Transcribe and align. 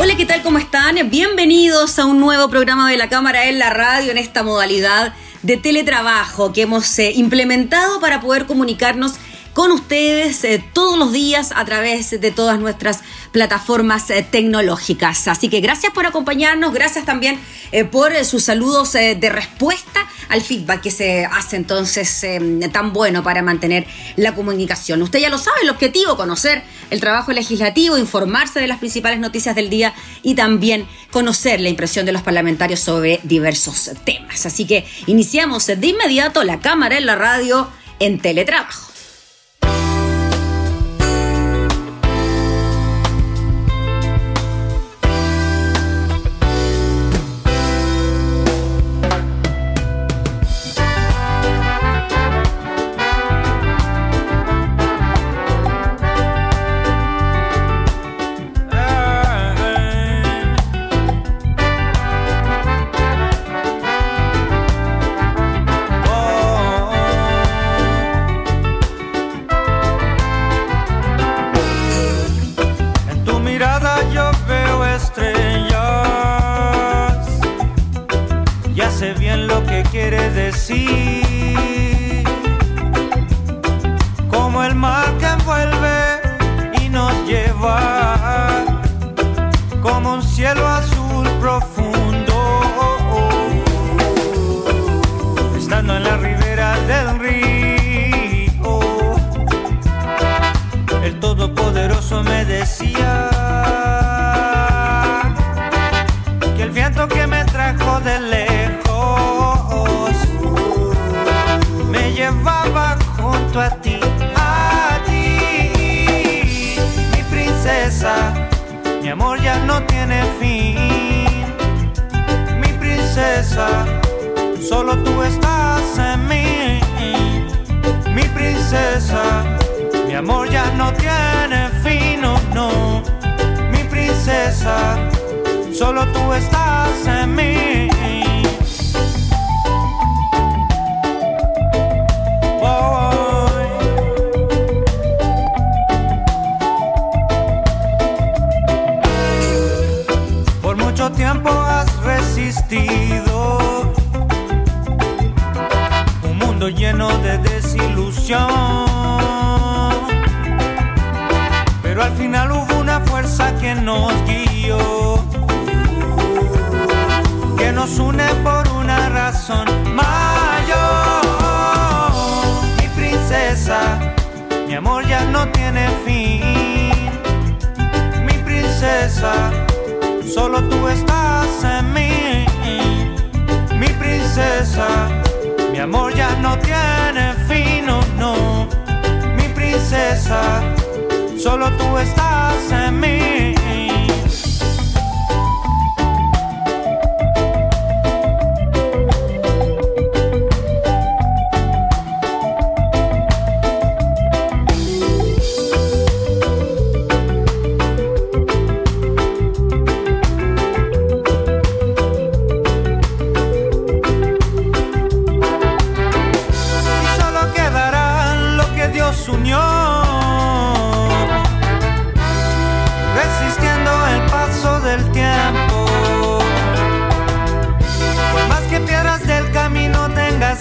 Hola, 0.00 0.16
¿qué 0.16 0.26
tal? 0.26 0.44
¿Cómo 0.44 0.58
están? 0.58 0.96
Bienvenidos 1.10 1.98
a 1.98 2.04
un 2.04 2.20
nuevo 2.20 2.48
programa 2.48 2.88
de 2.88 2.96
la 2.96 3.08
Cámara 3.08 3.48
en 3.48 3.58
la 3.58 3.70
Radio 3.70 4.12
en 4.12 4.18
esta 4.18 4.44
modalidad 4.44 5.12
de 5.42 5.56
teletrabajo 5.56 6.52
que 6.52 6.62
hemos 6.62 6.96
eh, 7.00 7.10
implementado 7.16 7.98
para 7.98 8.20
poder 8.20 8.46
comunicarnos 8.46 9.14
con 9.54 9.72
ustedes 9.72 10.44
eh, 10.44 10.64
todos 10.72 10.96
los 10.96 11.10
días 11.10 11.50
a 11.52 11.64
través 11.64 12.10
de 12.10 12.30
todas 12.30 12.60
nuestras 12.60 13.00
plataformas 13.32 14.10
eh, 14.10 14.26
tecnológicas. 14.28 15.28
Así 15.28 15.48
que 15.48 15.60
gracias 15.60 15.92
por 15.92 16.06
acompañarnos, 16.06 16.72
gracias 16.72 17.04
también 17.04 17.38
eh, 17.72 17.84
por 17.84 18.24
sus 18.24 18.44
saludos 18.44 18.92
de 18.92 19.30
respuesta 19.30 20.06
al 20.28 20.40
feedback 20.42 20.82
que 20.82 20.90
se 20.90 21.24
hace 21.24 21.56
entonces 21.56 22.26
tan 22.72 22.92
bueno 22.92 23.22
para 23.22 23.42
mantener 23.42 23.86
la 24.16 24.34
comunicación. 24.34 25.02
Usted 25.02 25.20
ya 25.20 25.30
lo 25.30 25.38
sabe, 25.38 25.62
el 25.62 25.70
objetivo, 25.70 26.16
conocer 26.16 26.62
el 26.90 27.00
trabajo 27.00 27.32
legislativo, 27.32 27.98
informarse 27.98 28.60
de 28.60 28.66
las 28.66 28.78
principales 28.78 29.20
noticias 29.20 29.54
del 29.54 29.70
día 29.70 29.94
y 30.22 30.34
también 30.34 30.86
conocer 31.10 31.60
la 31.60 31.68
impresión 31.68 32.06
de 32.06 32.12
los 32.12 32.22
parlamentarios 32.22 32.80
sobre 32.80 33.20
diversos 33.22 33.90
temas. 34.04 34.46
Así 34.46 34.66
que 34.66 34.86
iniciamos 35.06 35.66
de 35.66 35.86
inmediato 35.86 36.44
la 36.44 36.60
cámara 36.60 36.98
en 36.98 37.06
la 37.06 37.16
radio 37.16 37.68
en 37.98 38.18
teletrabajo. 38.18 38.87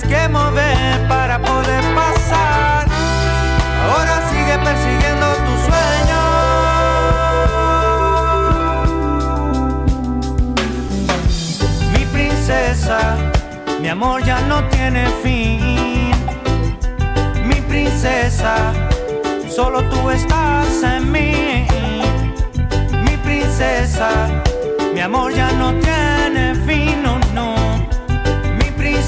que 0.02 0.28
mover 0.30 1.08
para 1.08 1.40
poder 1.40 1.84
pasar. 1.96 2.88
Ahora 3.84 4.30
sigue 4.30 4.58
persiguiendo 4.60 5.28
tu 5.46 5.54
sueño. 5.68 6.24
Mi 11.94 12.06
princesa, 12.06 13.18
mi 13.82 13.88
amor 13.90 14.24
ya 14.24 14.40
no 14.42 14.64
tiene 14.66 15.08
fin. 15.24 16.12
Mi 17.46 17.62
princesa, 17.62 18.74
solo 19.50 19.84
tú 19.84 20.10
estás 20.10 20.84
en 20.84 21.12
mí. 21.12 21.66
Mi 23.04 23.18
princesa, 23.18 24.10
mi 24.94 25.00
amor 25.00 25.34
ya 25.34 25.52
no 25.54 25.74
tiene 25.80 26.56
fin 26.66 27.07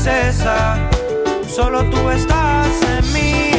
princesa, 0.01 0.89
solo 1.45 1.83
tú 1.89 2.09
estás 2.09 2.81
en 2.83 3.13
mí. 3.13 3.58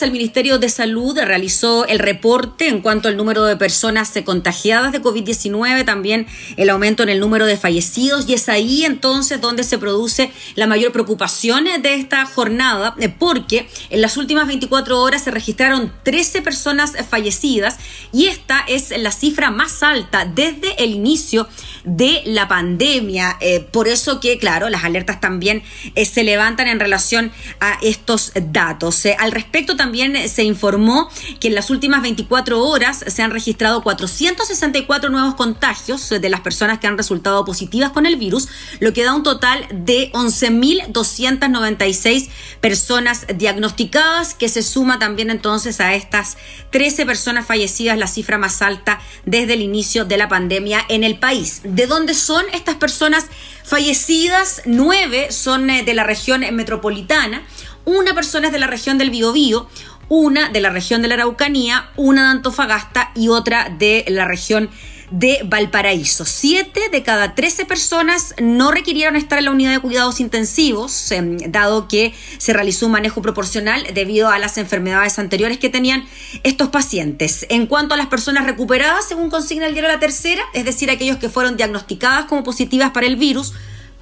El 0.00 0.10
Ministerio 0.10 0.58
de 0.58 0.70
Salud 0.70 1.18
realizó 1.18 1.84
el 1.86 1.98
reporte 1.98 2.68
en 2.68 2.80
cuanto 2.80 3.08
al 3.08 3.16
número 3.18 3.44
de 3.44 3.56
personas 3.56 4.14
contagiadas 4.24 4.90
de 4.90 5.02
COVID-19, 5.02 5.84
también 5.84 6.26
el 6.56 6.70
aumento 6.70 7.02
en 7.02 7.10
el 7.10 7.20
número 7.20 7.44
de 7.44 7.58
fallecidos 7.58 8.26
y 8.26 8.32
es 8.32 8.48
ahí 8.48 8.86
entonces 8.86 9.42
donde 9.42 9.64
se 9.64 9.76
produce 9.76 10.30
la 10.54 10.66
mayor 10.66 10.92
preocupación 10.92 11.64
de 11.82 11.94
esta 11.94 12.24
jornada 12.24 12.94
eh, 13.00 13.10
porque 13.10 13.68
en 13.90 14.00
las 14.00 14.16
últimas 14.16 14.46
24 14.46 14.98
horas 14.98 15.24
se 15.24 15.30
registraron 15.30 15.92
13 16.04 16.40
personas 16.40 16.92
fallecidas 17.10 17.76
y 18.12 18.28
esta 18.28 18.60
es 18.66 18.96
la 18.96 19.10
cifra 19.10 19.50
más 19.50 19.82
alta 19.82 20.24
desde 20.24 20.82
el 20.82 20.92
inicio 20.92 21.48
de 21.84 22.22
la 22.24 22.48
pandemia. 22.48 23.36
Eh, 23.40 23.60
por 23.60 23.88
eso 23.88 24.20
que, 24.20 24.38
claro, 24.38 24.70
las 24.70 24.84
alertas 24.84 25.20
también 25.20 25.62
eh, 25.96 26.06
se 26.06 26.22
levantan 26.24 26.68
en 26.68 26.80
relación 26.80 27.30
a 27.60 27.78
estos 27.82 28.32
datos 28.34 29.02
al 29.18 29.32
respecto 29.32 29.76
también 29.82 30.28
se 30.28 30.44
informó 30.44 31.10
que 31.40 31.48
en 31.48 31.56
las 31.56 31.68
últimas 31.68 32.02
24 32.02 32.64
horas 32.64 33.04
se 33.04 33.20
han 33.20 33.32
registrado 33.32 33.82
464 33.82 35.10
nuevos 35.10 35.34
contagios 35.34 36.08
de 36.08 36.28
las 36.28 36.40
personas 36.40 36.78
que 36.78 36.86
han 36.86 36.96
resultado 36.96 37.44
positivas 37.44 37.90
con 37.90 38.06
el 38.06 38.14
virus, 38.14 38.46
lo 38.78 38.92
que 38.92 39.02
da 39.02 39.12
un 39.12 39.24
total 39.24 39.66
de 39.72 40.12
11.296 40.12 42.28
personas 42.60 43.26
diagnosticadas, 43.34 44.34
que 44.34 44.48
se 44.48 44.62
suma 44.62 45.00
también 45.00 45.30
entonces 45.30 45.80
a 45.80 45.94
estas 45.94 46.36
13 46.70 47.04
personas 47.04 47.44
fallecidas, 47.44 47.98
la 47.98 48.06
cifra 48.06 48.38
más 48.38 48.62
alta 48.62 49.00
desde 49.26 49.54
el 49.54 49.62
inicio 49.62 50.04
de 50.04 50.16
la 50.16 50.28
pandemia 50.28 50.84
en 50.90 51.02
el 51.02 51.18
país. 51.18 51.60
¿De 51.64 51.88
dónde 51.88 52.14
son 52.14 52.44
estas 52.52 52.76
personas 52.76 53.26
fallecidas? 53.64 54.62
Nueve 54.64 55.32
son 55.32 55.70
eh, 55.70 55.82
de 55.82 55.94
la 55.94 56.04
región 56.04 56.44
metropolitana 56.52 57.42
una 57.84 58.14
persona 58.14 58.48
es 58.48 58.52
de 58.52 58.58
la 58.58 58.66
región 58.66 58.98
del 58.98 59.10
Biobío, 59.10 59.68
una 60.08 60.50
de 60.50 60.60
la 60.60 60.70
región 60.70 61.02
de 61.02 61.08
la 61.08 61.14
Araucanía, 61.14 61.90
una 61.96 62.24
de 62.24 62.28
Antofagasta 62.28 63.12
y 63.14 63.28
otra 63.28 63.68
de 63.70 64.04
la 64.08 64.26
región 64.26 64.70
de 65.12 65.40
Valparaíso. 65.44 66.24
Siete 66.24 66.88
de 66.90 67.02
cada 67.02 67.34
trece 67.34 67.64
personas 67.64 68.34
no 68.40 68.70
requirieron 68.70 69.14
estar 69.14 69.38
en 69.38 69.44
la 69.44 69.50
unidad 69.50 69.72
de 69.72 69.78
cuidados 69.78 70.20
intensivos, 70.20 71.12
em, 71.12 71.36
dado 71.50 71.86
que 71.86 72.14
se 72.38 72.52
realizó 72.52 72.86
un 72.86 72.92
manejo 72.92 73.20
proporcional 73.20 73.86
debido 73.94 74.30
a 74.30 74.38
las 74.38 74.56
enfermedades 74.58 75.18
anteriores 75.18 75.58
que 75.58 75.68
tenían 75.68 76.06
estos 76.42 76.70
pacientes. 76.70 77.46
En 77.50 77.66
cuanto 77.66 77.94
a 77.94 77.98
las 77.98 78.06
personas 78.06 78.46
recuperadas, 78.46 79.06
según 79.06 79.28
consigna 79.28 79.66
el 79.66 79.74
diario 79.74 79.90
La 79.90 80.00
Tercera, 80.00 80.42
es 80.54 80.64
decir, 80.64 80.90
aquellos 80.90 81.18
que 81.18 81.28
fueron 81.28 81.56
diagnosticadas 81.56 82.24
como 82.24 82.42
positivas 82.42 82.90
para 82.90 83.06
el 83.06 83.16
virus, 83.16 83.52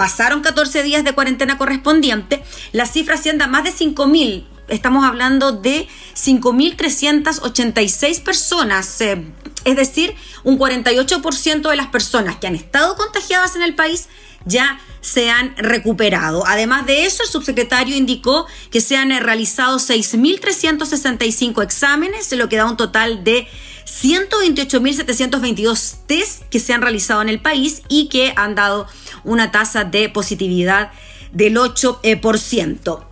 pasaron 0.00 0.40
14 0.40 0.82
días 0.82 1.04
de 1.04 1.12
cuarentena 1.12 1.58
correspondiente, 1.58 2.42
la 2.72 2.86
cifra 2.86 3.16
asciende 3.16 3.44
a 3.44 3.48
más 3.48 3.64
de 3.64 3.70
5.000. 3.70 4.46
Estamos 4.68 5.04
hablando 5.04 5.52
de 5.52 5.86
5.386 6.14 8.22
personas, 8.22 8.98
eh, 9.02 9.22
es 9.66 9.76
decir, 9.76 10.14
un 10.42 10.58
48% 10.58 11.68
de 11.68 11.76
las 11.76 11.88
personas 11.88 12.36
que 12.36 12.46
han 12.46 12.54
estado 12.54 12.96
contagiadas 12.96 13.56
en 13.56 13.62
el 13.62 13.74
país 13.74 14.08
ya 14.46 14.80
se 15.02 15.30
han 15.30 15.54
recuperado. 15.58 16.46
Además 16.46 16.86
de 16.86 17.04
eso, 17.04 17.22
el 17.22 17.28
subsecretario 17.28 17.94
indicó 17.94 18.46
que 18.70 18.80
se 18.80 18.96
han 18.96 19.10
realizado 19.10 19.78
6.365 19.78 21.62
exámenes, 21.62 22.32
lo 22.32 22.48
que 22.48 22.56
da 22.56 22.64
un 22.64 22.78
total 22.78 23.22
de 23.22 23.46
128.722 23.90 25.96
test 26.06 26.44
que 26.44 26.60
se 26.60 26.72
han 26.72 26.82
realizado 26.82 27.22
en 27.22 27.28
el 27.28 27.40
país 27.40 27.82
y 27.88 28.08
que 28.08 28.32
han 28.36 28.54
dado 28.54 28.86
una 29.24 29.50
tasa 29.50 29.82
de 29.84 30.08
positividad 30.08 30.92
del 31.32 31.56
8%. 31.56 33.10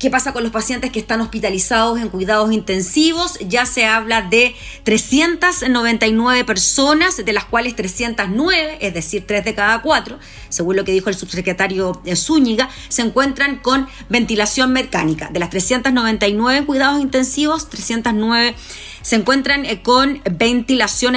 ¿Qué 0.00 0.08
pasa 0.08 0.32
con 0.32 0.42
los 0.42 0.50
pacientes 0.50 0.90
que 0.90 0.98
están 0.98 1.20
hospitalizados 1.20 2.00
en 2.00 2.08
cuidados 2.08 2.50
intensivos? 2.52 3.38
Ya 3.40 3.66
se 3.66 3.84
habla 3.84 4.22
de 4.22 4.56
399 4.84 6.42
personas, 6.46 7.22
de 7.22 7.32
las 7.34 7.44
cuales 7.44 7.76
309, 7.76 8.78
es 8.80 8.94
decir, 8.94 9.26
3 9.26 9.44
de 9.44 9.54
cada 9.54 9.82
4, 9.82 10.18
según 10.48 10.76
lo 10.76 10.86
que 10.86 10.92
dijo 10.92 11.10
el 11.10 11.16
subsecretario 11.16 12.00
Zúñiga, 12.16 12.70
se 12.88 13.02
encuentran 13.02 13.58
con 13.58 13.88
ventilación 14.08 14.72
mecánica. 14.72 15.28
De 15.28 15.38
las 15.38 15.50
399 15.50 16.60
en 16.60 16.64
cuidados 16.64 17.02
intensivos, 17.02 17.68
309 17.68 18.56
se 19.02 19.16
encuentran 19.16 19.64
eh, 19.66 19.82
con 19.82 20.20
ventilación 20.30 21.14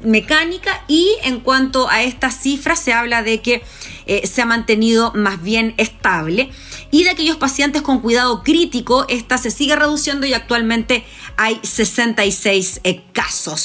mecánica 0.00 0.84
y 0.88 1.08
en 1.24 1.40
cuanto 1.40 1.88
a 1.88 2.02
estas 2.02 2.40
cifras 2.40 2.78
se 2.78 2.92
habla 2.92 3.22
de 3.22 3.40
que 3.40 3.62
eh, 4.06 4.26
se 4.26 4.42
ha 4.42 4.46
mantenido 4.46 5.12
más 5.14 5.42
bien 5.42 5.74
estable. 5.76 6.50
Y 6.90 7.04
de 7.04 7.10
aquellos 7.10 7.36
pacientes 7.36 7.82
con 7.82 8.00
cuidado 8.00 8.42
crítico 8.42 9.06
esta 9.08 9.38
se 9.38 9.50
sigue 9.50 9.76
reduciendo 9.76 10.26
y 10.26 10.34
actualmente 10.34 11.04
hay 11.36 11.58
66 11.62 12.80
eh, 12.84 13.02
casos 13.12 13.60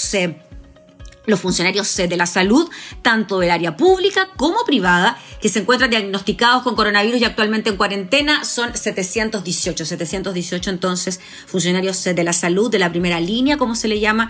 los 1.26 1.40
funcionarios 1.40 1.96
de 1.96 2.18
la 2.18 2.26
salud, 2.26 2.70
tanto 3.02 3.40
del 3.40 3.52
área 3.52 3.78
pública 3.78 4.30
como 4.38 4.66
privada, 4.66 5.18
que 5.42 5.50
se 5.50 5.60
encuentran 5.60 5.90
diagnosticados 5.90 6.64
con 6.64 6.76
coronavirus 6.76 7.22
y 7.22 7.26
actualmente 7.26 7.70
en 7.70 7.78
cuarentena, 7.78 8.44
son 8.46 8.76
718. 8.76 9.86
718 9.86 10.70
entonces 10.70 11.20
funcionarios 11.46 12.04
de 12.04 12.24
la 12.24 12.34
salud, 12.34 12.72
de 12.72 12.80
la 12.80 12.90
primera 12.90 13.20
línea, 13.20 13.58
como 13.58 13.76
se 13.76 13.88
le 13.88 14.00
llama, 14.00 14.30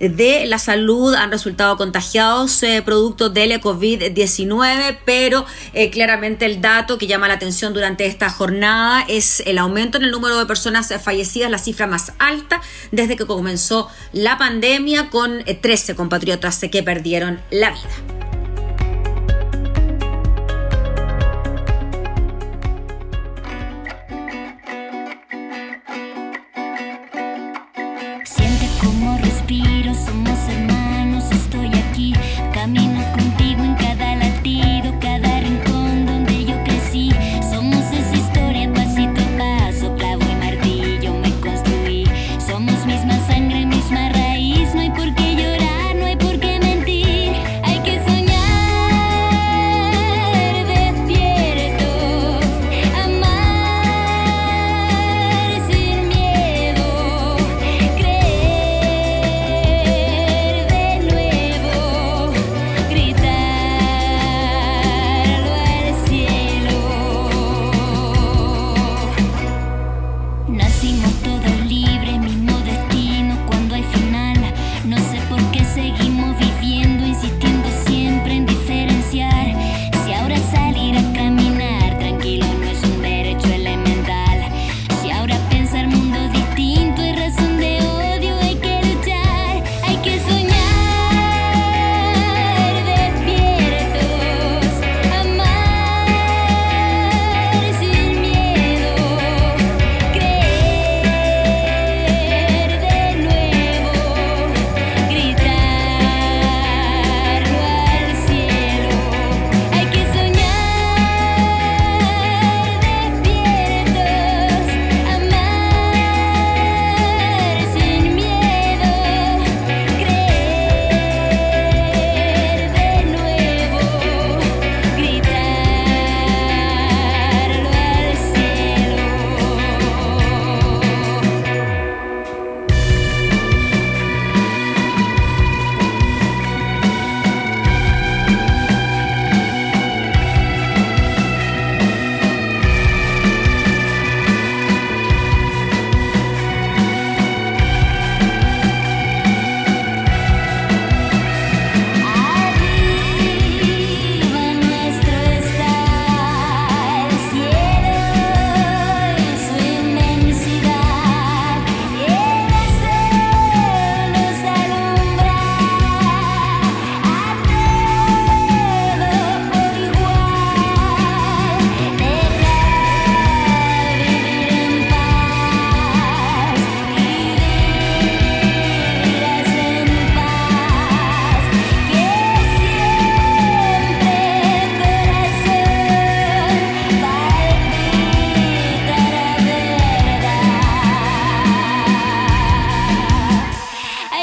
de 0.00 0.46
la 0.46 0.58
salud 0.58 1.14
han 1.14 1.30
resultado 1.30 1.76
contagiados 1.76 2.62
eh, 2.62 2.82
producto 2.82 3.30
del 3.30 3.60
COVID-19, 3.60 4.98
pero 5.04 5.44
eh, 5.72 5.90
claramente 5.90 6.46
el 6.46 6.60
dato 6.60 6.98
que 6.98 7.06
llama 7.06 7.28
la 7.28 7.34
atención 7.34 7.74
durante 7.74 8.06
esta 8.06 8.30
jornada 8.30 9.04
es 9.08 9.40
el 9.46 9.58
aumento 9.58 9.98
en 9.98 10.04
el 10.04 10.10
número 10.10 10.38
de 10.38 10.46
personas 10.46 10.92
fallecidas, 11.02 11.50
la 11.50 11.58
cifra 11.58 11.86
más 11.86 12.12
alta 12.18 12.60
desde 12.92 13.16
que 13.16 13.26
comenzó 13.26 13.88
la 14.12 14.38
pandemia, 14.38 15.10
con 15.10 15.44
13 15.44 15.92
eh, 15.92 15.94
compatriotas 15.94 16.60
que 16.70 16.82
perdieron 16.82 17.40
la 17.50 17.70
vida. 17.70 18.27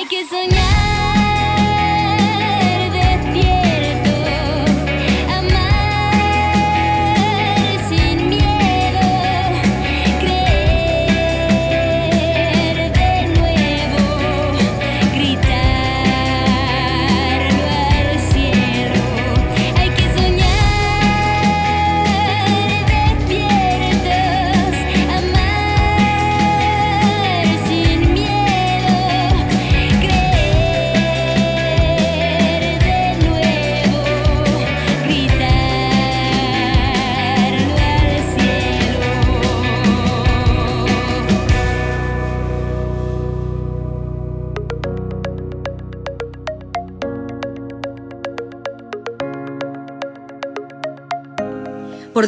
like 0.06 0.14
it's 0.14 0.32
a 0.32 0.46
yeah. 0.56 0.95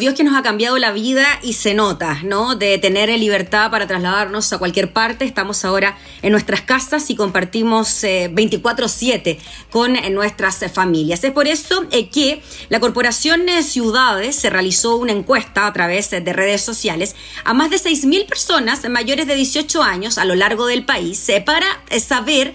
Dios 0.07 0.15
que 0.15 0.23
nos 0.23 0.37
ha 0.37 0.41
cambiado 0.41 0.77
la 0.77 0.93
vida 0.93 1.25
y 1.43 1.51
se 1.51 1.73
nota, 1.73 2.21
¿no? 2.23 2.55
De 2.55 2.77
tener 2.77 3.09
libertad 3.09 3.69
para 3.69 3.87
trasladarnos 3.87 4.53
a 4.53 4.57
cualquier 4.57 4.93
parte. 4.93 5.25
Estamos 5.25 5.65
ahora 5.65 5.97
en 6.21 6.31
nuestras 6.31 6.61
casas 6.61 7.09
y 7.09 7.15
compartimos 7.17 8.05
24/7 8.05 9.31
eh, 9.31 9.39
con 9.69 9.97
eh, 9.97 10.09
nuestras 10.09 10.59
familias. 10.71 11.25
Es 11.25 11.33
por 11.33 11.49
eso 11.49 11.85
eh, 11.91 12.07
que 12.07 12.41
la 12.69 12.79
Corporación 12.79 13.41
Ciudades 13.61 14.37
se 14.37 14.49
realizó 14.49 14.95
una 14.95 15.11
encuesta 15.11 15.67
a 15.67 15.73
través 15.73 16.09
de 16.11 16.31
redes 16.31 16.61
sociales 16.61 17.13
a 17.43 17.53
más 17.53 17.69
de 17.69 17.75
6.000 17.75 18.27
personas 18.27 18.87
mayores 18.89 19.27
de 19.27 19.35
18 19.35 19.83
años 19.83 20.17
a 20.17 20.23
lo 20.23 20.35
largo 20.35 20.67
del 20.67 20.85
país 20.85 21.29
para 21.45 21.67
saber 21.99 22.53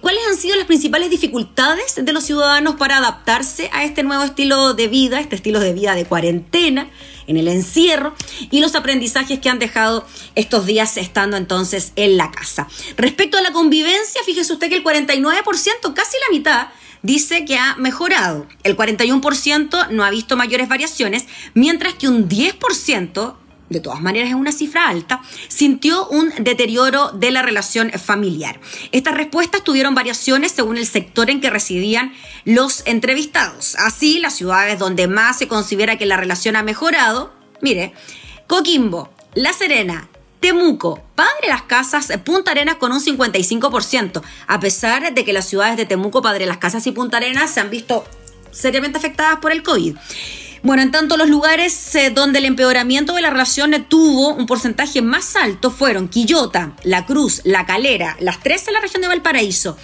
cuáles 0.00 0.22
han 0.28 0.36
sido 0.36 0.54
las 0.54 0.66
principales 0.66 1.10
dificultades 1.10 1.96
de 1.96 2.12
los 2.12 2.22
ciudadanos 2.22 2.76
para 2.76 2.98
adaptarse 2.98 3.70
a 3.72 3.82
este 3.82 4.04
nuevo 4.04 4.22
estilo 4.22 4.74
de 4.74 4.86
vida, 4.86 5.18
este 5.18 5.34
estilo 5.34 5.58
de 5.58 5.72
vida 5.72 5.96
de 5.96 6.04
cuarentena, 6.04 6.91
en 7.26 7.36
el 7.36 7.48
encierro 7.48 8.14
y 8.50 8.60
los 8.60 8.74
aprendizajes 8.74 9.38
que 9.38 9.48
han 9.48 9.58
dejado 9.58 10.06
estos 10.34 10.66
días 10.66 10.96
estando 10.96 11.36
entonces 11.36 11.92
en 11.96 12.16
la 12.16 12.30
casa. 12.30 12.68
Respecto 12.96 13.38
a 13.38 13.42
la 13.42 13.52
convivencia, 13.52 14.20
fíjese 14.24 14.52
usted 14.52 14.68
que 14.68 14.76
el 14.76 14.84
49%, 14.84 15.94
casi 15.94 16.16
la 16.28 16.36
mitad, 16.36 16.68
dice 17.02 17.44
que 17.44 17.56
ha 17.56 17.76
mejorado. 17.76 18.46
El 18.62 18.76
41% 18.76 19.88
no 19.90 20.04
ha 20.04 20.10
visto 20.10 20.36
mayores 20.36 20.68
variaciones, 20.68 21.26
mientras 21.54 21.94
que 21.94 22.08
un 22.08 22.28
10% 22.28 23.36
de 23.72 23.80
todas 23.80 24.00
maneras 24.00 24.28
es 24.28 24.34
una 24.34 24.52
cifra 24.52 24.88
alta, 24.88 25.22
sintió 25.48 26.06
un 26.08 26.32
deterioro 26.38 27.10
de 27.12 27.30
la 27.30 27.42
relación 27.42 27.90
familiar. 27.92 28.60
Estas 28.92 29.14
respuestas 29.14 29.64
tuvieron 29.64 29.94
variaciones 29.94 30.52
según 30.52 30.76
el 30.76 30.86
sector 30.86 31.30
en 31.30 31.40
que 31.40 31.50
residían 31.50 32.12
los 32.44 32.82
entrevistados. 32.86 33.76
Así, 33.76 34.18
las 34.18 34.34
ciudades 34.34 34.78
donde 34.78 35.08
más 35.08 35.38
se 35.38 35.48
considera 35.48 35.98
que 35.98 36.06
la 36.06 36.16
relación 36.16 36.56
ha 36.56 36.62
mejorado, 36.62 37.32
mire, 37.60 37.92
Coquimbo, 38.46 39.10
La 39.34 39.52
Serena, 39.52 40.08
Temuco, 40.40 41.02
Padre 41.14 41.48
Las 41.48 41.62
Casas, 41.62 42.12
Punta 42.24 42.50
Arenas 42.50 42.76
con 42.76 42.92
un 42.92 43.00
55%, 43.00 44.22
a 44.48 44.60
pesar 44.60 45.14
de 45.14 45.24
que 45.24 45.32
las 45.32 45.48
ciudades 45.48 45.76
de 45.76 45.86
Temuco, 45.86 46.20
Padre 46.20 46.46
Las 46.46 46.58
Casas 46.58 46.86
y 46.86 46.92
Punta 46.92 47.18
Arenas 47.18 47.50
se 47.50 47.60
han 47.60 47.70
visto 47.70 48.04
seriamente 48.50 48.98
afectadas 48.98 49.38
por 49.38 49.52
el 49.52 49.62
COVID. 49.62 49.96
Bueno, 50.62 50.82
en 50.82 50.92
tanto 50.92 51.16
los 51.16 51.28
lugares 51.28 51.94
eh, 51.96 52.10
donde 52.10 52.38
el 52.38 52.44
empeoramiento 52.44 53.14
de 53.14 53.22
la 53.22 53.30
relación 53.30 53.72
tuvo 53.88 54.32
un 54.32 54.46
porcentaje 54.46 55.02
más 55.02 55.34
alto 55.34 55.72
fueron 55.72 56.08
Quillota, 56.08 56.76
La 56.84 57.04
Cruz, 57.04 57.40
La 57.44 57.66
Calera, 57.66 58.16
las 58.20 58.40
tres 58.40 58.68
en 58.68 58.74
la 58.74 58.80
región 58.80 59.02
de 59.02 59.08
Valparaíso, 59.08 59.76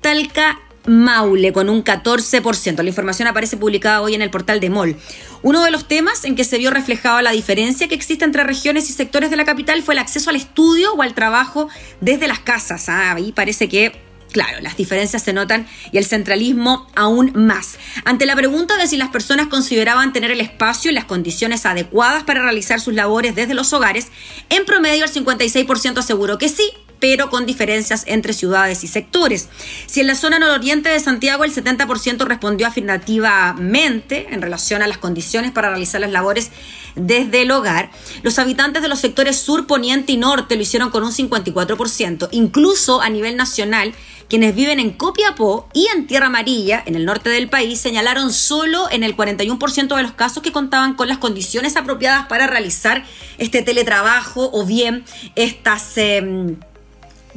Talca, 0.00 0.58
Maule 0.86 1.52
con 1.52 1.68
un 1.68 1.84
14%. 1.84 2.82
La 2.82 2.88
información 2.88 3.28
aparece 3.28 3.58
publicada 3.58 4.00
hoy 4.00 4.14
en 4.14 4.22
el 4.22 4.30
portal 4.30 4.58
de 4.58 4.70
MOL. 4.70 4.96
Uno 5.42 5.62
de 5.62 5.70
los 5.70 5.86
temas 5.86 6.24
en 6.24 6.34
que 6.34 6.44
se 6.44 6.56
vio 6.56 6.70
reflejada 6.70 7.20
la 7.20 7.32
diferencia 7.32 7.86
que 7.86 7.94
existe 7.94 8.24
entre 8.24 8.42
regiones 8.42 8.88
y 8.88 8.94
sectores 8.94 9.30
de 9.30 9.36
la 9.36 9.44
capital 9.44 9.82
fue 9.82 9.94
el 9.94 10.00
acceso 10.00 10.30
al 10.30 10.36
estudio 10.36 10.94
o 10.94 11.02
al 11.02 11.14
trabajo 11.14 11.68
desde 12.00 12.26
las 12.26 12.40
casas. 12.40 12.88
Ah, 12.88 13.12
ahí 13.12 13.32
parece 13.32 13.68
que 13.68 13.92
Claro, 14.32 14.60
las 14.60 14.76
diferencias 14.76 15.22
se 15.22 15.32
notan 15.32 15.66
y 15.92 15.98
el 15.98 16.06
centralismo 16.06 16.88
aún 16.94 17.32
más. 17.34 17.78
Ante 18.04 18.24
la 18.24 18.34
pregunta 18.34 18.76
de 18.78 18.86
si 18.86 18.96
las 18.96 19.10
personas 19.10 19.48
consideraban 19.48 20.12
tener 20.12 20.30
el 20.30 20.40
espacio 20.40 20.90
y 20.90 20.94
las 20.94 21.04
condiciones 21.04 21.66
adecuadas 21.66 22.24
para 22.24 22.42
realizar 22.42 22.80
sus 22.80 22.94
labores 22.94 23.34
desde 23.34 23.54
los 23.54 23.72
hogares, 23.74 24.08
en 24.48 24.64
promedio 24.64 25.04
el 25.04 25.12
56% 25.12 25.98
aseguró 25.98 26.38
que 26.38 26.48
sí, 26.48 26.72
pero 27.02 27.30
con 27.30 27.46
diferencias 27.46 28.04
entre 28.06 28.32
ciudades 28.32 28.84
y 28.84 28.86
sectores. 28.86 29.48
Si 29.86 30.00
en 30.00 30.06
la 30.06 30.14
zona 30.14 30.38
nororiente 30.38 30.88
de 30.88 31.00
Santiago 31.00 31.42
el 31.42 31.52
70% 31.52 32.24
respondió 32.26 32.68
afirmativamente 32.68 34.28
en 34.30 34.40
relación 34.40 34.82
a 34.82 34.86
las 34.86 34.98
condiciones 34.98 35.50
para 35.50 35.70
realizar 35.70 36.00
las 36.00 36.12
labores 36.12 36.52
desde 36.94 37.42
el 37.42 37.50
hogar, 37.50 37.90
los 38.22 38.38
habitantes 38.38 38.82
de 38.82 38.88
los 38.88 39.00
sectores 39.00 39.36
sur, 39.36 39.66
poniente 39.66 40.12
y 40.12 40.16
norte 40.16 40.54
lo 40.54 40.62
hicieron 40.62 40.90
con 40.90 41.02
un 41.02 41.10
54%. 41.10 42.28
Incluso 42.30 43.02
a 43.02 43.10
nivel 43.10 43.36
nacional, 43.36 43.94
quienes 44.32 44.54
viven 44.54 44.80
en 44.80 44.92
Copiapó 44.92 45.68
y 45.74 45.88
en 45.94 46.06
Tierra 46.06 46.28
Amarilla, 46.28 46.82
en 46.86 46.94
el 46.94 47.04
norte 47.04 47.28
del 47.28 47.50
país, 47.50 47.78
señalaron 47.78 48.32
solo 48.32 48.90
en 48.90 49.02
el 49.02 49.14
41% 49.14 49.94
de 49.94 50.02
los 50.02 50.12
casos 50.12 50.42
que 50.42 50.52
contaban 50.52 50.94
con 50.94 51.06
las 51.06 51.18
condiciones 51.18 51.76
apropiadas 51.76 52.28
para 52.28 52.46
realizar 52.46 53.04
este 53.36 53.60
teletrabajo 53.60 54.48
o 54.54 54.64
bien 54.64 55.04
estas... 55.36 55.98
Em, 55.98 56.56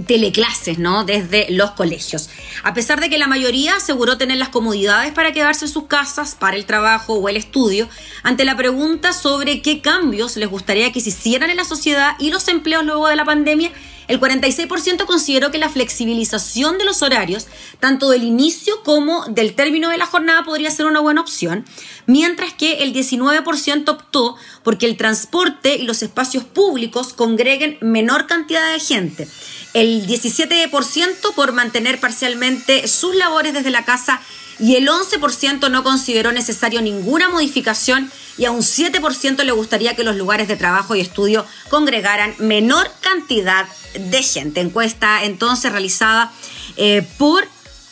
teleclases, 0.08 0.78
¿no? 0.78 1.06
Desde 1.06 1.48
los 1.52 1.72
colegios. 1.72 2.30
A 2.64 2.74
pesar 2.74 3.00
de 3.00 3.10
que 3.10 3.18
la 3.18 3.28
mayoría 3.28 3.78
aseguró 3.78 4.18
tener 4.18 4.36
las 4.36 4.50
comodidades 4.50 5.14
para 5.14 5.32
quedarse 5.32 5.66
en 5.66 5.72
sus 5.72 5.86
casas 5.86 6.36
para 6.36 6.58
el 6.58 6.66
trabajo 6.66 7.14
o 7.14 7.30
el 7.30 7.38
estudio, 7.38 7.88
ante 8.22 8.44
la 8.44 8.58
pregunta 8.58 9.14
sobre 9.14 9.62
qué 9.62 9.80
cambios 9.80 10.36
les 10.36 10.50
gustaría 10.50 10.92
que 10.92 11.00
se 11.00 11.10
hicieran 11.10 11.50
en 11.50 11.56
la 11.56 11.64
sociedad 11.64 12.16
y 12.20 12.30
los 12.30 12.50
empleos 12.50 12.84
luego 12.84 13.08
de 13.08 13.16
la 13.16 13.24
pandemia, 13.24 13.72
el 14.08 14.20
46% 14.20 15.06
consideró 15.06 15.52
que 15.52 15.58
la 15.58 15.70
flexibilización 15.70 16.78
de 16.78 16.86
los 16.86 17.02
horarios, 17.02 17.48
tanto 17.80 18.10
del 18.10 18.24
inicio 18.24 18.84
como 18.84 19.26
del 19.28 19.54
término 19.54 19.90
de 19.90 19.98
la 19.98 20.06
jornada, 20.06 20.44
podría 20.44 20.72
ser 20.72 20.86
una 20.86 21.00
buena 21.00 21.22
opción, 21.22 21.66
mientras 22.06 22.54
que 22.54 22.84
el 22.84 22.94
19% 22.94 23.90
optó 23.90 24.36
porque 24.64 24.86
el 24.86 24.98
transporte 24.98 25.76
y 25.76 25.84
los 25.84 26.04
espacios 26.04 26.44
públicos 26.44 27.14
congreguen 27.14 27.78
menor 27.82 28.28
cantidad 28.28 28.72
de 28.72 28.80
gente. 28.80 29.28
El 29.74 30.08
17% 30.08 31.34
por 31.36 31.52
mantener 31.52 32.00
parcialmente 32.00 32.88
sus 32.88 33.16
labores 33.16 33.54
desde 33.54 33.72
la 33.72 33.84
casa 33.84 34.22
y 34.60 34.76
el 34.76 34.88
11% 34.88 35.70
no 35.70 35.84
consideró 35.84 36.32
necesario 36.32 36.82
ninguna 36.82 37.30
modificación 37.30 38.12
y 38.38 38.46
a 38.46 38.52
un 38.52 38.62
7% 38.62 39.44
le 39.44 39.52
gustaría 39.52 39.96
que 39.96 40.04
los 40.04 40.16
lugares 40.16 40.48
de 40.48 40.56
trabajo 40.56 40.96
y 40.96 41.02
estudio 41.02 41.46
congregaran 41.70 42.36
menor 42.40 42.90
cantidad 43.02 43.66
de 43.98 44.24
gente. 44.24 44.62
Encuesta 44.62 45.24
entonces 45.24 45.72
realizada 45.72 46.32
eh, 46.78 47.08
por 47.18 47.48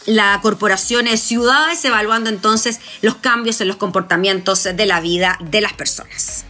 la 0.05 0.39
corporación 0.41 1.07
Ciudades, 1.17 1.83
evaluando 1.85 2.29
entonces 2.29 2.79
los 3.01 3.15
cambios 3.15 3.61
en 3.61 3.67
los 3.67 3.77
comportamientos 3.77 4.63
de 4.63 4.85
la 4.85 4.99
vida 4.99 5.37
de 5.41 5.61
las 5.61 5.73
personas. 5.73 6.45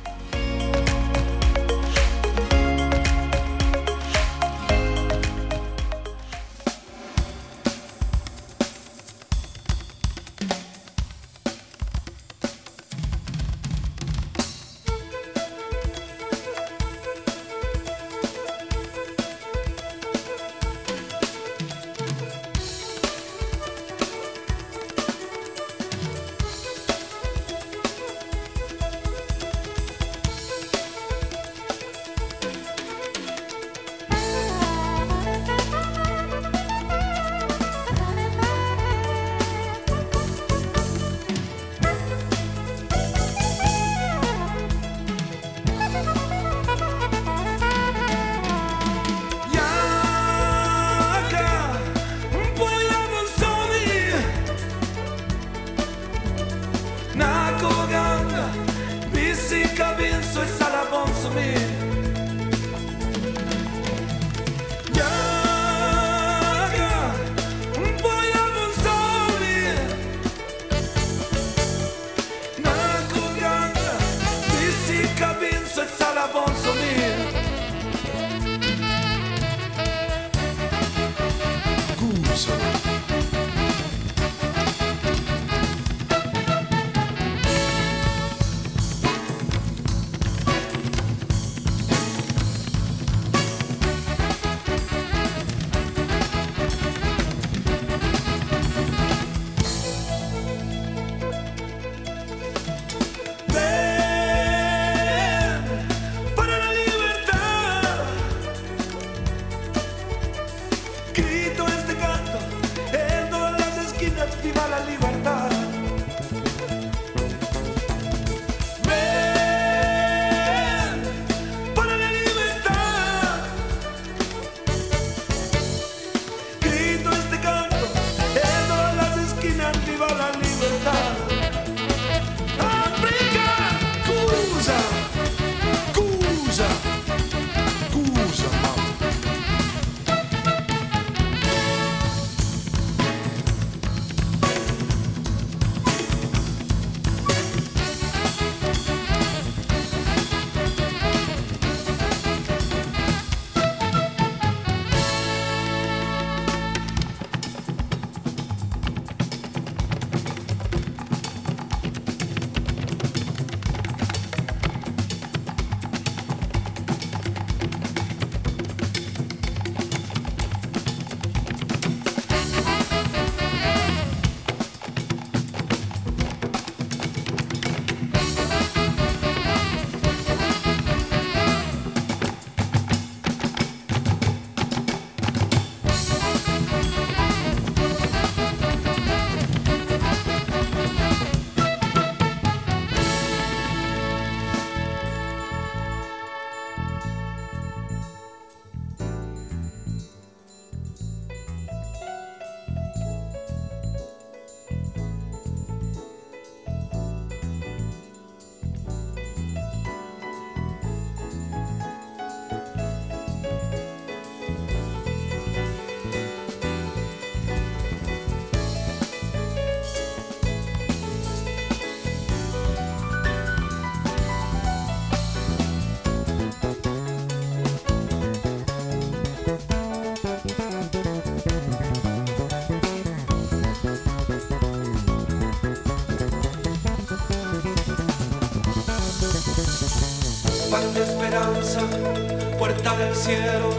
Puerta 242.84 242.98
del 242.98 243.16
cielo, 243.16 243.70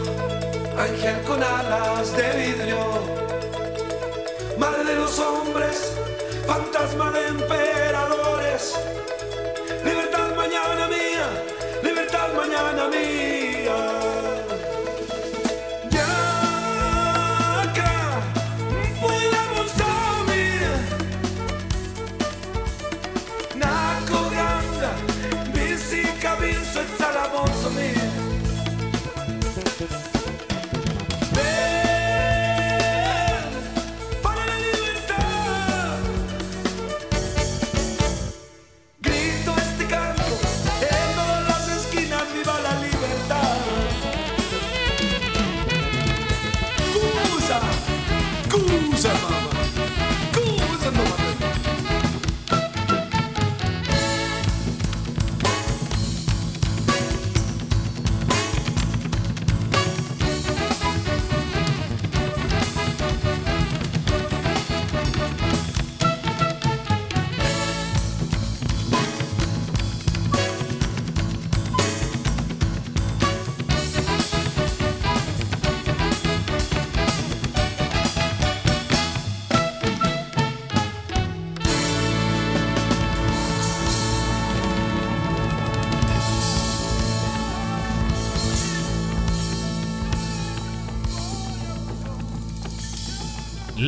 ángel 0.79 1.23
con 1.23 1.43
alas 1.43 2.17
de 2.17 2.33
vidrio, 2.33 3.14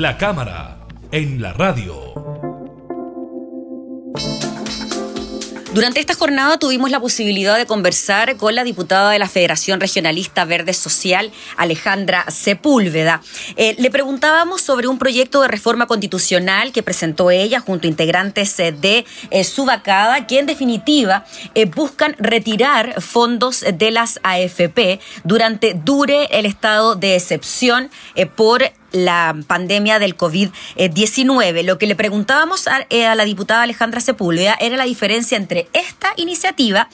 La 0.06 0.16
cámara 0.16 0.76
en 1.10 1.42
la 1.42 1.52
radio. 1.52 2.14
Durante 5.74 5.98
esta 5.98 6.14
jornada 6.14 6.58
tuvimos 6.58 6.92
la 6.92 7.00
posibilidad 7.00 7.58
de 7.58 7.66
conversar 7.66 8.36
con 8.36 8.54
la 8.54 8.62
diputada 8.62 9.10
de 9.10 9.18
la 9.18 9.28
Federación 9.28 9.80
Regionalista 9.80 10.44
Verde 10.44 10.74
Social, 10.74 11.32
Alejandra 11.56 12.24
Sepúlveda. 12.30 13.20
Eh, 13.56 13.74
le 13.78 13.90
preguntábamos 13.90 14.62
sobre 14.62 14.86
un 14.86 14.96
proyecto 14.96 15.42
de 15.42 15.48
reforma 15.48 15.88
constitucional 15.88 16.70
que 16.70 16.84
presentó 16.84 17.32
ella 17.32 17.58
junto 17.58 17.88
a 17.88 17.90
integrantes 17.90 18.58
eh, 18.60 18.70
de 18.70 19.04
eh, 19.30 19.42
su 19.42 19.64
vacada, 19.64 20.28
que 20.28 20.38
en 20.38 20.46
definitiva 20.46 21.26
buscan 21.74 22.14
retirar 22.20 23.02
fondos 23.02 23.64
de 23.74 23.90
las 23.90 24.20
AFP 24.22 25.00
durante 25.24 25.74
dure 25.74 26.26
el 26.30 26.46
estado 26.46 26.94
de 26.94 27.16
excepción 27.16 27.90
por 28.36 28.62
la 28.96 29.36
pandemia 29.46 29.98
del 29.98 30.16
COVID-19. 30.16 31.62
Lo 31.62 31.78
que 31.78 31.86
le 31.86 31.96
preguntábamos 31.96 32.68
eh, 32.90 33.06
a, 33.06 33.14
la 33.14 33.24
diputada 33.24 33.62
Alejandra 33.62 34.00
Sepúlveda 34.00 34.56
era 34.60 34.76
la 34.76 34.84
diferencia 34.84 35.36
entre 35.36 35.68
esta 35.72 36.12
iniciativa 36.16 36.88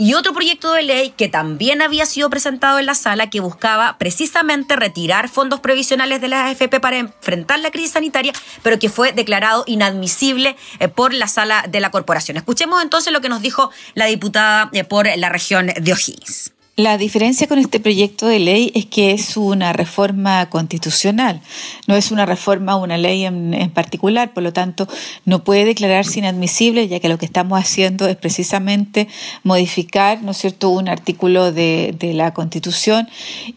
y 0.00 0.14
otro 0.14 0.32
proyecto 0.32 0.72
de 0.72 0.84
ley 0.84 1.10
que 1.16 1.28
también 1.28 1.82
había 1.82 2.06
sido 2.06 2.30
presentado 2.30 2.78
en 2.78 2.86
la 2.86 2.94
sala 2.94 3.30
que 3.30 3.40
buscaba 3.40 3.98
precisamente 3.98 4.76
retirar 4.76 5.28
fondos 5.28 5.58
previsionales 5.60 6.20
de 6.20 6.28
la 6.28 6.46
AFP 6.46 6.80
para 6.80 6.98
enfrentar 6.98 7.58
la 7.58 7.72
crisis 7.72 7.92
sanitaria, 7.92 8.32
pero 8.62 8.78
que 8.78 8.88
fue 8.88 9.12
declarado 9.12 9.64
inadmisible 9.66 10.56
eh, 10.78 10.88
por 10.88 11.12
la 11.12 11.26
sala 11.26 11.64
de 11.68 11.80
la 11.80 11.90
corporación. 11.90 12.36
Escuchemos 12.36 12.82
entonces 12.82 13.12
lo 13.12 13.20
que 13.20 13.28
nos 13.28 13.42
dijo 13.42 13.70
la 13.94 14.06
diputada 14.06 14.70
eh, 14.72 14.84
por 14.84 15.08
la 15.16 15.28
región 15.28 15.66
de 15.66 15.92
O'Higgins. 15.92 16.52
La 16.78 16.96
diferencia 16.96 17.48
con 17.48 17.58
este 17.58 17.80
proyecto 17.80 18.28
de 18.28 18.38
ley 18.38 18.70
es 18.72 18.86
que 18.86 19.10
es 19.10 19.36
una 19.36 19.72
reforma 19.72 20.48
constitucional, 20.48 21.40
no 21.88 21.96
es 21.96 22.12
una 22.12 22.24
reforma 22.24 22.70
a 22.70 22.76
una 22.76 22.96
ley 22.96 23.24
en, 23.24 23.72
particular, 23.74 24.32
por 24.32 24.44
lo 24.44 24.52
tanto 24.52 24.86
no 25.24 25.42
puede 25.42 25.64
declararse 25.64 26.20
inadmisible, 26.20 26.86
ya 26.86 27.00
que 27.00 27.08
lo 27.08 27.18
que 27.18 27.26
estamos 27.26 27.58
haciendo 27.58 28.06
es 28.06 28.14
precisamente 28.14 29.08
modificar, 29.42 30.22
¿no 30.22 30.30
es 30.30 30.36
cierto?, 30.36 30.70
un 30.70 30.88
artículo 30.88 31.50
de, 31.50 31.96
la 32.14 32.32
Constitución 32.32 33.08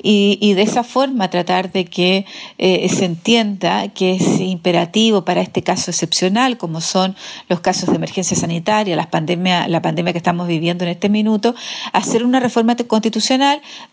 y, 0.02 0.54
de 0.56 0.64
esa 0.64 0.84
forma 0.84 1.30
tratar 1.30 1.72
de 1.72 1.86
que 1.86 2.26
eh, 2.58 2.90
se 2.90 3.06
entienda 3.06 3.88
que 3.90 4.16
es 4.16 4.40
imperativo 4.40 5.26
para 5.26 5.42
este 5.42 5.62
caso 5.62 5.92
excepcional, 5.92 6.58
como 6.58 6.82
son 6.82 7.16
los 7.50 7.60
casos 7.60 7.90
de 7.90 7.98
emergencia 7.98 8.36
sanitaria, 8.36 8.96
las 8.96 9.08
pandemia, 9.08 9.68
la 9.68 9.84
pandemia 9.84 10.12
que 10.12 10.18
estamos 10.18 10.48
viviendo 10.48 10.86
en 10.86 10.90
este 10.90 11.08
minuto, 11.08 11.54
hacer 11.94 12.24
una 12.24 12.40
reforma 12.40 12.76
constitucional 12.76 13.11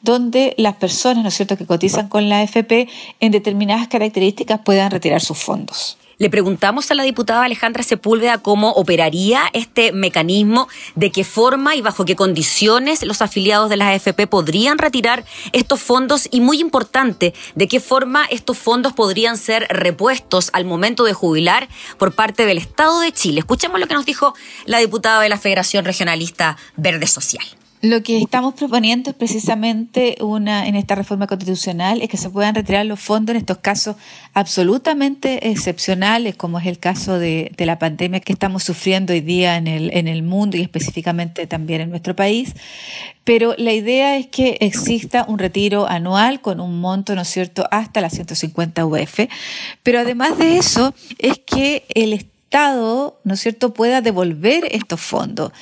donde 0.02 0.54
las 0.56 0.76
personas, 0.76 1.22
¿no 1.22 1.28
es 1.28 1.34
cierto?, 1.34 1.56
que 1.56 1.66
cotizan 1.66 2.08
con 2.08 2.28
la 2.28 2.40
AFP 2.40 2.88
en 3.20 3.32
determinadas 3.32 3.88
características 3.88 4.60
puedan 4.64 4.90
retirar 4.90 5.20
sus 5.20 5.38
fondos. 5.38 5.98
Le 6.20 6.30
preguntamos 6.30 6.90
a 6.90 6.94
la 6.94 7.04
diputada 7.04 7.44
Alejandra 7.44 7.84
Sepúlveda 7.84 8.38
cómo 8.38 8.72
operaría 8.72 9.42
este 9.52 9.92
mecanismo, 9.92 10.66
de 10.96 11.12
qué 11.12 11.22
forma 11.22 11.76
y 11.76 11.80
bajo 11.80 12.04
qué 12.04 12.16
condiciones 12.16 13.04
los 13.04 13.22
afiliados 13.22 13.70
de 13.70 13.76
las 13.76 13.94
AFP 13.94 14.26
podrían 14.26 14.78
retirar 14.78 15.24
estos 15.52 15.80
fondos 15.80 16.26
y, 16.32 16.40
muy 16.40 16.58
importante, 16.58 17.34
de 17.54 17.68
qué 17.68 17.78
forma 17.78 18.24
estos 18.30 18.58
fondos 18.58 18.94
podrían 18.94 19.36
ser 19.36 19.68
repuestos 19.70 20.50
al 20.54 20.64
momento 20.64 21.04
de 21.04 21.12
jubilar 21.12 21.68
por 21.98 22.12
parte 22.12 22.46
del 22.46 22.58
Estado 22.58 22.98
de 22.98 23.12
Chile. 23.12 23.38
Escuchemos 23.38 23.78
lo 23.78 23.86
que 23.86 23.94
nos 23.94 24.04
dijo 24.04 24.34
la 24.66 24.78
diputada 24.78 25.20
de 25.20 25.28
la 25.28 25.38
Federación 25.38 25.84
Regionalista 25.84 26.56
Verde 26.76 27.06
Social. 27.06 27.46
Lo 27.80 28.02
que 28.02 28.18
estamos 28.18 28.54
proponiendo 28.54 29.10
es 29.10 29.16
precisamente 29.16 30.16
una 30.20 30.66
en 30.66 30.74
esta 30.74 30.96
reforma 30.96 31.28
constitucional 31.28 32.02
es 32.02 32.08
que 32.08 32.16
se 32.16 32.28
puedan 32.28 32.56
retirar 32.56 32.84
los 32.84 32.98
fondos 32.98 33.34
en 33.34 33.36
estos 33.36 33.58
casos 33.58 33.94
absolutamente 34.34 35.48
excepcionales, 35.48 36.34
como 36.34 36.58
es 36.58 36.66
el 36.66 36.80
caso 36.80 37.20
de, 37.20 37.52
de, 37.56 37.66
la 37.66 37.78
pandemia 37.78 38.18
que 38.18 38.32
estamos 38.32 38.64
sufriendo 38.64 39.12
hoy 39.12 39.20
día 39.20 39.56
en 39.56 39.68
el, 39.68 39.90
en 39.94 40.08
el 40.08 40.24
mundo 40.24 40.56
y 40.56 40.62
específicamente 40.62 41.46
también 41.46 41.80
en 41.82 41.90
nuestro 41.90 42.16
país. 42.16 42.52
Pero 43.22 43.54
la 43.58 43.72
idea 43.72 44.16
es 44.16 44.26
que 44.26 44.56
exista 44.60 45.24
un 45.28 45.38
retiro 45.38 45.88
anual 45.88 46.40
con 46.40 46.58
un 46.58 46.80
monto, 46.80 47.14
¿no 47.14 47.22
es 47.22 47.28
cierto?, 47.28 47.68
hasta 47.70 48.00
las 48.00 48.14
150 48.14 48.86
UF. 48.86 49.20
Pero 49.84 50.00
además 50.00 50.36
de 50.36 50.56
eso, 50.56 50.94
es 51.18 51.38
que 51.38 51.84
el 51.94 52.12
Estado, 52.12 53.20
¿no 53.22 53.34
es 53.34 53.40
cierto?, 53.40 53.72
pueda 53.72 54.00
devolver 54.00 54.66
estos 54.72 55.00
fondos 55.00 55.52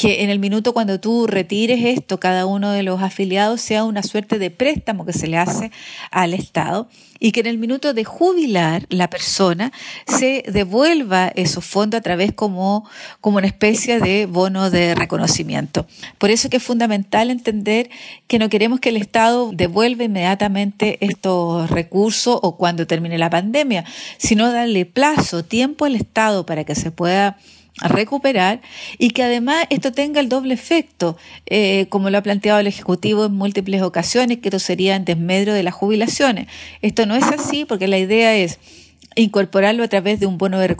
que 0.00 0.22
en 0.22 0.30
el 0.30 0.38
minuto 0.38 0.72
cuando 0.72 0.98
tú 0.98 1.26
retires 1.26 1.84
esto, 1.84 2.18
cada 2.18 2.46
uno 2.46 2.70
de 2.70 2.82
los 2.82 3.02
afiliados 3.02 3.60
sea 3.60 3.84
una 3.84 4.02
suerte 4.02 4.38
de 4.38 4.50
préstamo 4.50 5.04
que 5.04 5.12
se 5.12 5.26
le 5.26 5.36
hace 5.36 5.70
al 6.10 6.32
Estado 6.32 6.88
y 7.18 7.32
que 7.32 7.40
en 7.40 7.46
el 7.46 7.58
minuto 7.58 7.92
de 7.92 8.04
jubilar 8.04 8.86
la 8.88 9.10
persona 9.10 9.72
se 10.06 10.42
devuelva 10.50 11.30
esos 11.34 11.66
fondos 11.66 11.98
a 11.98 12.02
través 12.02 12.32
como, 12.32 12.88
como 13.20 13.36
una 13.36 13.46
especie 13.46 14.00
de 14.00 14.24
bono 14.24 14.70
de 14.70 14.94
reconocimiento. 14.94 15.86
Por 16.16 16.30
eso 16.30 16.46
es 16.46 16.50
que 16.50 16.56
es 16.56 16.62
fundamental 16.62 17.30
entender 17.30 17.90
que 18.26 18.38
no 18.38 18.48
queremos 18.48 18.80
que 18.80 18.88
el 18.88 18.96
Estado 18.96 19.50
devuelva 19.52 20.04
inmediatamente 20.04 20.96
estos 21.04 21.68
recursos 21.68 22.38
o 22.40 22.56
cuando 22.56 22.86
termine 22.86 23.18
la 23.18 23.28
pandemia, 23.28 23.84
sino 24.16 24.50
darle 24.50 24.86
plazo, 24.86 25.44
tiempo 25.44 25.84
al 25.84 25.94
Estado 25.94 26.46
para 26.46 26.64
que 26.64 26.74
se 26.74 26.90
pueda 26.90 27.36
recuperar 27.80 28.60
y 28.98 29.10
que 29.10 29.22
además 29.22 29.66
esto 29.70 29.92
tenga 29.92 30.20
el 30.20 30.28
doble 30.28 30.54
efecto, 30.54 31.16
eh, 31.46 31.86
como 31.88 32.10
lo 32.10 32.18
ha 32.18 32.22
planteado 32.22 32.58
el 32.60 32.66
Ejecutivo 32.66 33.26
en 33.26 33.32
múltiples 33.32 33.82
ocasiones, 33.82 34.38
que 34.38 34.48
esto 34.48 34.58
sería 34.58 34.96
en 34.96 35.04
desmedro 35.04 35.54
de 35.54 35.62
las 35.62 35.74
jubilaciones. 35.74 36.46
Esto 36.82 37.06
no 37.06 37.14
es 37.14 37.24
así 37.24 37.64
porque 37.64 37.88
la 37.88 37.98
idea 37.98 38.36
es 38.36 38.58
incorporarlo 39.16 39.82
a 39.82 39.88
través 39.88 40.20
de 40.20 40.26
un 40.26 40.38
bono 40.38 40.58
de, 40.58 40.76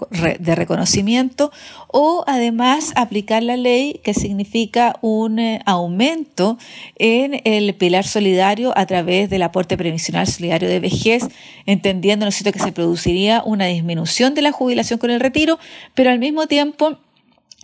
reconocimiento 0.54 1.50
o 1.88 2.24
además 2.26 2.92
aplicar 2.94 3.42
la 3.42 3.56
ley 3.56 4.00
que 4.04 4.14
significa 4.14 4.96
un 5.00 5.38
eh, 5.38 5.60
aumento 5.66 6.56
en 6.96 7.40
el 7.44 7.74
pilar 7.74 8.06
solidario 8.06 8.72
a 8.76 8.86
través 8.86 9.30
del 9.30 9.42
aporte 9.42 9.76
previsional 9.76 10.26
solidario 10.26 10.68
de 10.68 10.80
vejez, 10.80 11.24
entendiendo 11.66 12.24
¿no 12.24 12.30
que 12.30 12.58
se 12.58 12.72
produciría 12.72 13.42
una 13.44 13.66
disminución 13.66 14.34
de 14.34 14.42
la 14.42 14.52
jubilación 14.52 14.98
con 14.98 15.10
el 15.10 15.20
retiro, 15.20 15.58
pero 15.94 16.10
al 16.10 16.18
mismo 16.18 16.46
tiempo 16.46 16.98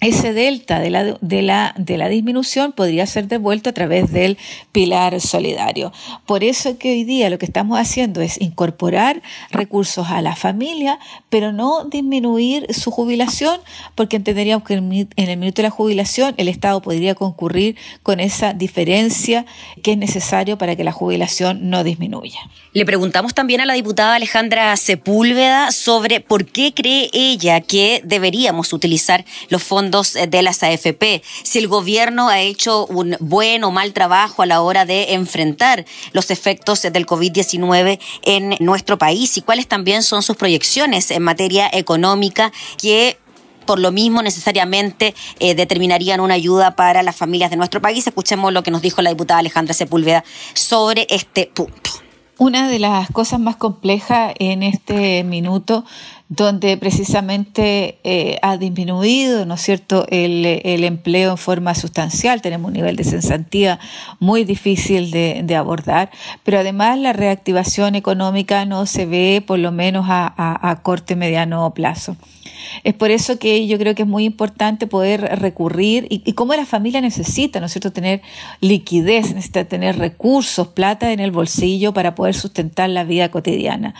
ese 0.00 0.34
delta 0.34 0.78
de 0.78 0.90
la, 0.90 1.04
de, 1.20 1.40
la, 1.40 1.74
de 1.78 1.96
la 1.96 2.08
disminución 2.08 2.72
podría 2.72 3.06
ser 3.06 3.28
devuelto 3.28 3.70
a 3.70 3.72
través 3.72 4.12
del 4.12 4.36
pilar 4.70 5.18
solidario. 5.22 5.90
Por 6.26 6.44
eso 6.44 6.76
que 6.76 6.92
hoy 6.92 7.04
día 7.04 7.30
lo 7.30 7.38
que 7.38 7.46
estamos 7.46 7.78
haciendo 7.78 8.20
es 8.20 8.38
incorporar 8.40 9.22
recursos 9.50 10.08
a 10.10 10.20
la 10.20 10.36
familia, 10.36 10.98
pero 11.30 11.50
no 11.50 11.84
disminuir 11.84 12.66
su 12.74 12.90
jubilación, 12.90 13.58
porque 13.94 14.16
entenderíamos 14.16 14.64
que 14.64 14.74
en 14.74 15.08
el 15.16 15.36
minuto 15.38 15.62
de 15.62 15.68
la 15.68 15.70
jubilación 15.70 16.34
el 16.36 16.48
Estado 16.48 16.82
podría 16.82 17.14
concurrir 17.14 17.76
con 18.02 18.20
esa 18.20 18.52
diferencia 18.52 19.46
que 19.82 19.92
es 19.92 19.98
necesario 19.98 20.58
para 20.58 20.76
que 20.76 20.84
la 20.84 20.92
jubilación 20.92 21.70
no 21.70 21.84
disminuya. 21.84 22.40
Le 22.74 22.84
preguntamos 22.84 23.32
también 23.32 23.62
a 23.62 23.64
la 23.64 23.72
diputada 23.72 24.16
Alejandra 24.16 24.76
Sepúlveda 24.76 25.72
sobre 25.72 26.20
por 26.20 26.44
qué 26.44 26.74
cree 26.74 27.08
ella 27.14 27.62
que 27.62 28.02
deberíamos 28.04 28.74
utilizar 28.74 29.24
los 29.48 29.62
fondos 29.62 29.85
eh, 30.16 30.26
de 30.26 30.42
las 30.42 30.62
AFP, 30.62 31.22
si 31.42 31.58
el 31.58 31.68
gobierno 31.68 32.28
ha 32.28 32.40
hecho 32.40 32.86
un 32.86 33.16
buen 33.20 33.64
o 33.64 33.70
mal 33.70 33.92
trabajo 33.92 34.42
a 34.42 34.46
la 34.46 34.60
hora 34.62 34.84
de 34.84 35.14
enfrentar 35.14 35.84
los 36.12 36.30
efectos 36.30 36.82
del 36.82 37.06
COVID-19 37.06 37.98
en 38.22 38.56
nuestro 38.60 38.98
país 38.98 39.36
y 39.36 39.42
cuáles 39.42 39.66
también 39.66 40.02
son 40.02 40.22
sus 40.22 40.36
proyecciones 40.36 41.10
en 41.10 41.22
materia 41.22 41.68
económica 41.72 42.52
que 42.78 43.18
por 43.66 43.78
lo 43.80 43.92
mismo 43.92 44.22
necesariamente 44.22 45.14
eh, 45.40 45.54
determinarían 45.54 46.20
una 46.20 46.34
ayuda 46.34 46.76
para 46.76 47.02
las 47.02 47.16
familias 47.16 47.50
de 47.50 47.56
nuestro 47.56 47.82
país. 47.82 48.06
Escuchemos 48.06 48.52
lo 48.52 48.62
que 48.62 48.70
nos 48.70 48.80
dijo 48.80 49.02
la 49.02 49.10
diputada 49.10 49.40
Alejandra 49.40 49.74
Sepúlveda 49.74 50.24
sobre 50.54 51.06
este 51.10 51.50
punto. 51.52 51.90
Una 52.38 52.68
de 52.68 52.78
las 52.78 53.10
cosas 53.10 53.40
más 53.40 53.56
complejas 53.56 54.34
en 54.38 54.62
este 54.62 55.24
minuto 55.24 55.84
donde 56.28 56.76
precisamente 56.76 57.98
eh, 58.02 58.38
ha 58.42 58.56
disminuido, 58.56 59.46
¿no 59.46 59.54
es 59.54 59.60
cierto?, 59.60 60.06
el, 60.08 60.44
empleo 60.84 61.32
en 61.32 61.38
forma 61.38 61.74
sustancial. 61.74 62.42
Tenemos 62.42 62.68
un 62.68 62.74
nivel 62.74 62.96
de 62.96 63.04
censantía 63.04 63.78
muy 64.18 64.44
difícil 64.44 65.10
de, 65.10 65.56
abordar, 65.56 66.10
pero 66.44 66.58
además 66.58 66.98
la 66.98 67.12
reactivación 67.12 67.94
económica 67.94 68.64
no 68.66 68.86
se 68.86 69.06
ve 69.06 69.42
por 69.46 69.58
lo 69.58 69.72
menos 69.72 70.06
a, 70.08 70.32
a, 70.36 70.70
a 70.70 70.82
corto 70.82 71.12
y 71.12 71.16
mediano 71.16 71.72
plazo. 71.72 72.16
Es 72.84 72.94
por 72.94 73.10
eso 73.10 73.38
que 73.38 73.66
yo 73.66 73.78
creo 73.78 73.94
que 73.94 74.02
es 74.02 74.08
muy 74.08 74.24
importante 74.24 74.86
poder 74.86 75.20
recurrir 75.40 76.06
y, 76.10 76.22
y 76.24 76.32
cómo 76.32 76.54
la 76.54 76.66
familia 76.66 77.00
necesita, 77.00 77.60
¿no 77.60 77.66
es 77.66 77.72
cierto?, 77.72 77.92
tener 77.92 78.22
liquidez, 78.60 79.34
necesita 79.34 79.64
tener 79.64 79.98
recursos, 79.98 80.68
plata 80.68 81.12
en 81.12 81.20
el 81.20 81.30
bolsillo 81.30 81.92
para 81.92 82.14
poder 82.14 82.34
sustentar 82.34 82.90
la 82.90 83.04
vida 83.04 83.30
cotidiana. 83.30 83.94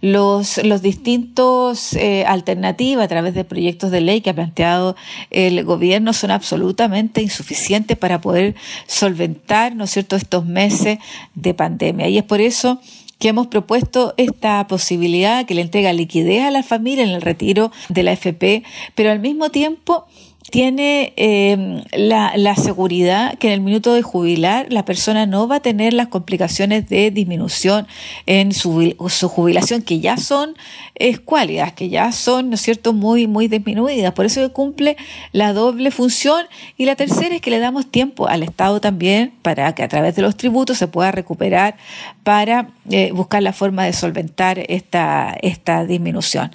Los, 0.00 0.62
los 0.64 0.82
distintos 0.82 1.94
eh, 1.94 2.24
alternativas 2.26 3.04
a 3.04 3.08
través 3.08 3.34
de 3.34 3.44
proyectos 3.44 3.90
de 3.90 4.00
ley 4.00 4.20
que 4.20 4.30
ha 4.30 4.34
planteado 4.34 4.96
el 5.30 5.64
gobierno 5.64 6.12
son 6.12 6.30
absolutamente 6.30 7.22
insuficientes 7.22 7.96
para 7.96 8.20
poder 8.20 8.54
solventar, 8.86 9.76
¿no 9.76 9.84
es 9.84 9.90
cierto?, 9.90 10.16
estos 10.16 10.46
meses 10.46 10.98
de 11.34 11.54
pandemia. 11.54 12.08
Y 12.08 12.18
es 12.18 12.24
por 12.24 12.40
eso 12.40 12.80
que 13.22 13.28
hemos 13.28 13.46
propuesto 13.46 14.14
esta 14.16 14.66
posibilidad 14.66 15.46
que 15.46 15.54
le 15.54 15.60
entrega 15.60 15.92
liquidez 15.92 16.42
a 16.42 16.50
la 16.50 16.64
familia 16.64 17.04
en 17.04 17.10
el 17.10 17.22
retiro 17.22 17.70
de 17.88 18.02
la 18.02 18.10
FP, 18.14 18.64
pero 18.96 19.12
al 19.12 19.20
mismo 19.20 19.48
tiempo 19.50 20.06
tiene 20.52 21.14
eh, 21.16 21.82
la, 21.92 22.34
la, 22.36 22.56
seguridad 22.56 23.38
que 23.38 23.46
en 23.46 23.54
el 23.54 23.60
minuto 23.62 23.94
de 23.94 24.02
jubilar 24.02 24.66
la 24.68 24.84
persona 24.84 25.24
no 25.24 25.48
va 25.48 25.56
a 25.56 25.60
tener 25.60 25.94
las 25.94 26.08
complicaciones 26.08 26.90
de 26.90 27.10
disminución 27.10 27.86
en 28.26 28.52
su, 28.52 28.94
su 29.08 29.28
jubilación, 29.30 29.80
que 29.80 30.00
ya 30.00 30.18
son 30.18 30.54
escuálidas, 30.94 31.72
que 31.72 31.88
ya 31.88 32.12
son, 32.12 32.50
¿no 32.50 32.56
es 32.56 32.60
cierto?, 32.60 32.92
muy, 32.92 33.26
muy 33.26 33.48
disminuidas. 33.48 34.12
Por 34.12 34.26
eso 34.26 34.52
cumple 34.52 34.98
la 35.32 35.54
doble 35.54 35.90
función. 35.90 36.44
Y 36.76 36.84
la 36.84 36.96
tercera 36.96 37.34
es 37.34 37.40
que 37.40 37.50
le 37.50 37.58
damos 37.58 37.90
tiempo 37.90 38.28
al 38.28 38.42
Estado 38.42 38.78
también 38.78 39.32
para 39.40 39.74
que 39.74 39.82
a 39.82 39.88
través 39.88 40.16
de 40.16 40.22
los 40.22 40.36
tributos 40.36 40.76
se 40.76 40.86
pueda 40.86 41.12
recuperar 41.12 41.76
para 42.24 42.68
eh, 42.90 43.10
buscar 43.12 43.42
la 43.42 43.54
forma 43.54 43.86
de 43.86 43.94
solventar 43.94 44.58
esta, 44.68 45.34
esta 45.40 45.86
disminución. 45.86 46.50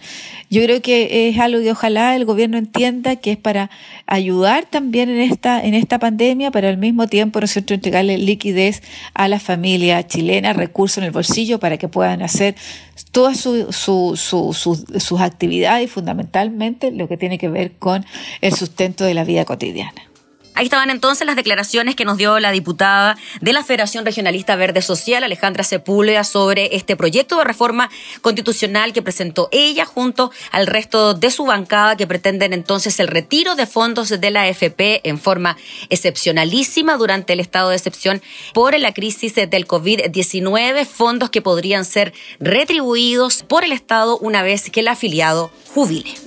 Yo 0.52 0.62
creo 0.62 0.84
que 0.84 1.30
es 1.30 1.40
algo 1.40 1.62
que 1.62 1.72
ojalá 1.72 2.16
el 2.16 2.26
gobierno 2.26 2.58
entienda 2.58 3.16
que 3.16 3.32
es 3.32 3.38
para 3.38 3.72
ayudar 4.06 4.66
también 4.66 5.10
en 5.10 5.20
esta, 5.20 5.64
en 5.64 5.74
esta 5.74 6.00
pandemia, 6.00 6.52
pero 6.52 6.68
al 6.68 6.78
mismo 6.78 7.08
tiempo 7.08 7.42
nosotros 7.42 7.76
entregarle 7.76 8.18
liquidez 8.18 8.82
a 9.14 9.28
la 9.28 9.40
familia 9.40 10.06
chilena, 10.08 10.54
recursos 10.54 11.00
en 11.00 11.04
el 11.06 11.12
bolsillo 11.12 11.60
para 11.60 11.78
que 11.78 11.88
puedan 11.88 12.22
hacer 12.22 12.56
todas 13.12 13.40
sus 13.40 15.22
actividades 15.22 15.86
y 15.86 15.88
fundamentalmente 15.88 16.92
lo 16.92 17.08
que 17.08 17.18
tiene 17.18 17.38
que 17.38 17.50
ver 17.50 17.74
con 17.74 18.06
el 18.42 18.54
sustento 18.54 19.04
de 19.04 19.14
la 19.14 19.24
vida 19.24 19.46
cotidiana. 19.46 20.07
Ahí 20.58 20.66
estaban 20.66 20.90
entonces 20.90 21.28
las 21.28 21.36
declaraciones 21.36 21.96
que 21.96 22.04
nos 22.04 22.18
dio 22.18 22.40
la 22.40 22.52
diputada 22.52 23.16
de 23.42 23.54
la 23.54 23.64
Federación 23.64 24.06
Regionalista 24.06 24.56
Verde 24.56 24.82
Social, 24.82 25.24
Alejandra 25.24 25.64
Sepúlveda, 25.64 26.24
sobre 26.24 26.76
este 26.76 26.96
proyecto 26.96 27.38
de 27.38 27.44
reforma 27.44 27.92
constitucional 28.22 28.92
que 28.92 29.04
presentó 29.04 29.50
ella 29.52 29.86
junto 29.86 30.32
al 30.50 30.66
resto 30.66 31.14
de 31.14 31.30
su 31.30 31.46
bancada 31.46 31.96
que 31.96 32.08
pretenden 32.08 32.54
entonces 32.54 33.00
el 33.00 33.08
retiro 33.08 33.54
de 33.54 33.68
fondos 33.68 34.10
de 34.10 34.32
la 34.32 34.46
AFP 34.46 35.08
en 35.08 35.20
forma 35.20 35.58
excepcionalísima 35.90 36.98
durante 36.98 37.34
el 37.34 37.40
estado 37.40 37.70
de 37.70 37.76
excepción 37.76 38.24
por 38.56 38.76
la 38.80 38.96
crisis 38.96 39.36
del 39.36 39.68
COVID-19, 39.68 40.88
fondos 40.88 41.30
que 41.30 41.44
podrían 41.44 41.86
ser 41.86 42.14
retribuidos 42.40 43.44
por 43.44 43.64
el 43.64 43.74
Estado 43.74 44.18
una 44.18 44.42
vez 44.42 44.72
que 44.72 44.80
el 44.80 44.88
afiliado 44.88 45.52
jubile. 45.76 46.27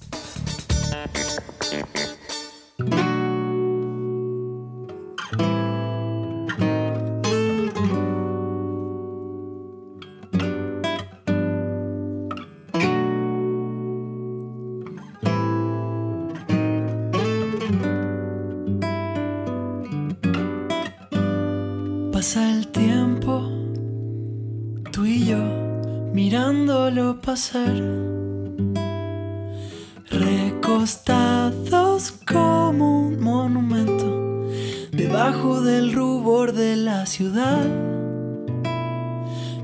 Recostados 30.09 32.11
como 32.31 33.07
un 33.07 33.19
monumento 33.19 34.47
debajo 34.91 35.61
del 35.61 35.91
rubor 35.91 36.53
de 36.53 36.75
la 36.75 37.07
ciudad. 37.07 37.65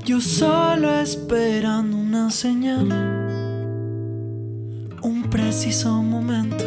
Yo 0.04 0.20
solo 0.20 0.98
esperando 0.98 1.96
una 1.96 2.30
señal, 2.30 2.88
un 5.02 5.22
preciso 5.30 6.02
momento. 6.02 6.64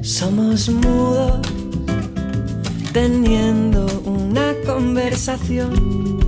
Somos 0.00 0.68
mudos 0.68 1.40
teniendo 2.92 3.61
conversación. 5.02 6.20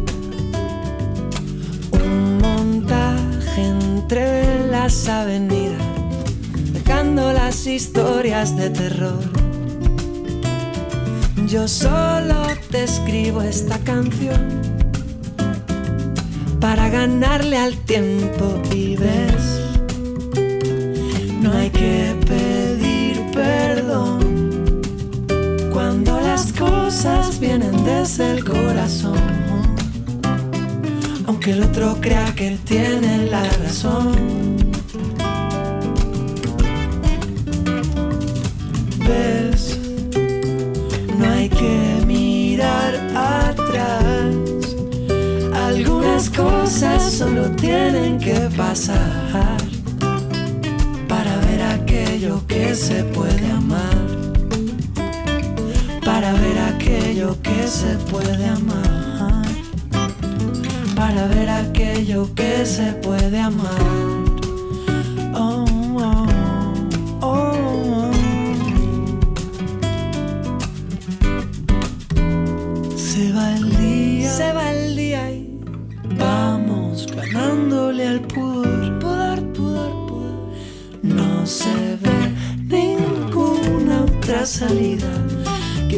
Un 1.93 2.39
montaje 2.39 3.69
entre 3.69 4.67
las 4.67 5.09
avenidas, 5.09 5.81
dejando 6.73 7.33
las 7.33 7.69
historias 7.69 8.57
de 8.57 8.71
terror. 8.71 9.21
Yo 11.47 11.69
solo 11.69 12.43
te 12.73 12.83
escribo 12.83 13.43
esta 13.43 13.79
canción 13.79 14.61
para 16.61 16.89
ganarle 16.89 17.59
al 17.59 17.77
tiempo 17.85 18.61
y 18.73 18.97
ves, 18.97 19.61
no 21.41 21.53
hay 21.53 21.71
que 21.71 22.17
pedir 22.27 22.44
vienen 27.41 27.85
desde 27.85 28.31
el 28.31 28.45
corazón. 28.45 29.19
Aunque 31.27 31.51
el 31.51 31.65
otro 31.65 31.97
crea 32.01 32.33
que 32.35 32.57
tiene 32.65 33.27
la 33.27 33.43
razón. 33.63 34.57
Ves, 39.07 39.79
no 41.19 41.27
hay 41.31 41.49
que 41.49 42.05
mirar 42.07 42.95
atrás. 43.15 44.35
Algunas 45.53 46.31
cosas 46.31 47.03
solo 47.13 47.51
tienen 47.57 48.19
que 48.19 48.49
pasar. 48.57 49.65
que 52.47 52.75
se 52.75 53.05
puede 53.05 53.34
se 57.75 57.97
puede 58.11 58.47
amar. 58.47 59.45
Para 60.95 61.27
ver 61.27 61.51
aquello 61.51 62.33
que 62.35 62.65
se 62.65 62.93
puede 63.07 63.39
amar. 63.41 63.83
Oh, 65.35 65.65
oh, 65.99 66.27
oh, 67.21 68.11
Se 72.97 73.33
va 73.33 73.57
el 73.57 73.77
día. 73.77 74.31
Se 74.31 74.53
va 74.53 74.73
el 74.73 74.97
día 74.97 75.33
y 75.33 75.61
Vamos 76.17 77.09
ganándole 77.17 78.07
al 78.07 78.21
pudor. 78.21 78.99
pudor, 79.01 79.53
pudor, 79.53 79.93
pudor. 80.07 80.53
No 81.03 81.45
se 81.45 81.99
ve 82.03 82.19
ninguna 82.69 84.03
otra 84.03 84.47
salida 84.47 85.14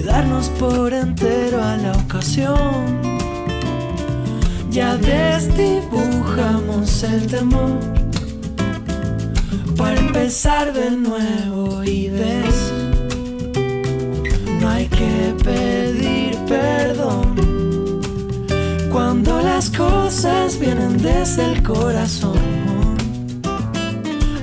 darnos 0.07 0.49
por 0.51 0.93
entero 0.95 1.61
a 1.63 1.77
la 1.77 1.93
ocasión. 1.93 3.03
Ya 4.71 4.97
desdibujamos 4.97 7.03
el 7.03 7.27
temor 7.27 7.81
para 9.77 9.99
empezar 9.99 10.73
de 10.73 10.93
nuevo 10.93 11.83
y 11.83 12.09
ves, 12.09 12.73
no 14.61 14.69
hay 14.69 14.87
que 14.87 15.35
pedir 15.45 16.37
perdón 16.47 17.35
cuando 18.93 19.43
las 19.43 19.71
cosas 19.71 20.57
vienen 20.59 20.99
desde 20.99 21.53
el 21.53 21.63
corazón 21.63 22.39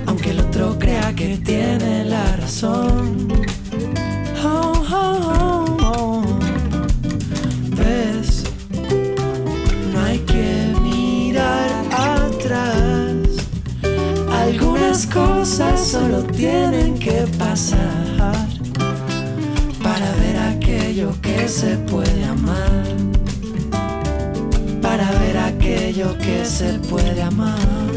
aunque 0.05 0.31
el 0.31 0.41
otro 0.41 0.77
crea 0.77 1.13
que 1.15 1.37
tiene 1.37 2.03
la 2.05 2.35
razón. 2.37 3.52
Cosas 15.13 15.87
solo 15.87 16.23
tienen 16.23 16.97
que 16.97 17.25
pasar 17.37 18.47
para 19.83 20.11
ver 20.15 20.37
aquello 20.37 21.13
que 21.21 21.47
se 21.47 21.77
puede 21.77 22.25
amar. 22.25 22.83
Para 24.81 25.11
ver 25.19 25.37
aquello 25.37 26.17
que 26.17 26.45
se 26.45 26.79
puede 26.89 27.21
amar 27.21 27.93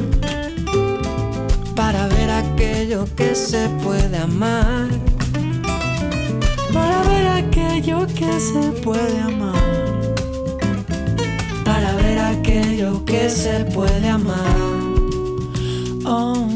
para 1.76 2.08
ver 2.08 2.30
aquello 2.30 3.04
que 3.14 3.34
se 3.34 3.68
puede 3.82 4.16
amar. 4.16 4.88
Para 6.72 7.02
ver 7.02 7.26
aquello 7.28 8.06
que 8.06 8.40
se 8.40 8.72
puede 8.82 9.20
amar. 9.20 9.54
Para 11.64 11.92
ver 11.96 12.18
aquello 12.18 13.04
que 13.04 13.28
se 13.28 13.64
puede 13.74 14.08
amar. 14.08 14.56
Oh, 16.06 16.55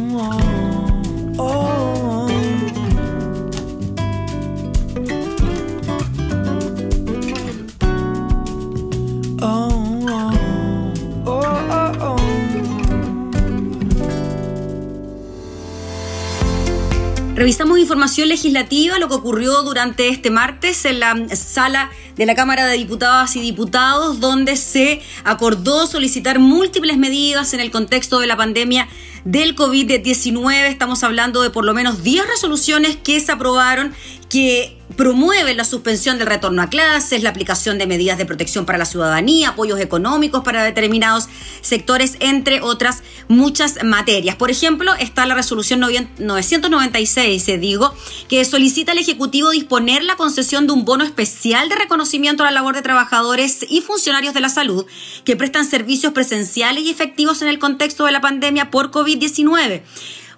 Revisamos 17.40 17.79
información 17.79 18.29
legislativa, 18.29 18.98
lo 18.98 19.09
que 19.09 19.14
ocurrió 19.14 19.62
durante 19.62 20.11
este 20.11 20.29
martes 20.29 20.85
en 20.85 21.00
la 21.00 21.16
sala 21.35 21.90
de 22.14 22.26
la 22.26 22.35
Cámara 22.35 22.66
de 22.66 22.76
Diputadas 22.76 23.35
y 23.35 23.40
Diputados, 23.40 24.20
donde 24.20 24.57
se 24.57 25.00
acordó 25.24 25.87
solicitar 25.87 26.38
múltiples 26.38 26.98
medidas 26.98 27.55
en 27.55 27.61
el 27.61 27.70
contexto 27.70 28.20
de 28.20 28.26
la 28.26 28.37
pandemia 28.37 28.88
del 29.24 29.56
COVID-19. 29.56 30.68
Estamos 30.68 31.02
hablando 31.02 31.42
de 31.42 31.50
por 31.50 31.64
lo 31.64 31.74
menos 31.74 32.02
10 32.02 32.26
resoluciones 32.26 32.96
que 32.96 33.20
se 33.20 33.33
aprobaron 33.33 33.94
que 34.28 34.80
promueven 34.96 35.56
la 35.56 35.64
suspensión 35.64 36.18
del 36.18 36.26
retorno 36.26 36.62
a 36.62 36.68
clases, 36.68 37.22
la 37.22 37.30
aplicación 37.30 37.78
de 37.78 37.87
medidas 37.87 38.18
de 38.18 38.26
protección 38.26 38.66
para 38.66 38.78
la 38.78 38.85
ciudadanía, 38.85 39.50
apoyos 39.50 39.80
económicos 39.80 40.42
para 40.42 40.62
determinados 40.64 41.28
sectores, 41.61 42.16
entre 42.20 42.61
otras 42.61 43.02
muchas 43.28 43.83
materias. 43.85 44.37
Por 44.37 44.50
ejemplo, 44.50 44.92
está 44.98 45.26
la 45.26 45.35
resolución 45.35 45.80
996, 45.80 47.42
se 47.42 47.59
digo, 47.59 47.94
que 48.28 48.44
solicita 48.44 48.92
al 48.92 48.98
Ejecutivo 48.98 49.50
disponer 49.50 50.02
la 50.04 50.16
concesión 50.16 50.66
de 50.66 50.72
un 50.72 50.85
bono 50.85 51.04
especial 51.04 51.68
de 51.68 51.76
reconocimiento 51.76 52.42
a 52.42 52.46
la 52.46 52.52
labor 52.52 52.74
de 52.74 52.83
trabajadores 52.83 53.64
y 53.68 53.80
funcionarios 53.80 54.35
de 54.35 54.40
la 54.40 54.48
salud 54.48 54.87
que 55.24 55.37
prestan 55.37 55.64
servicios 55.64 56.12
presenciales 56.12 56.85
y 56.85 56.90
efectivos 56.90 57.42
en 57.42 57.48
el 57.48 57.59
contexto 57.59 58.04
de 58.04 58.12
la 58.12 58.20
pandemia 58.20 58.70
por 58.70 58.90
COVID-19. 59.11 59.83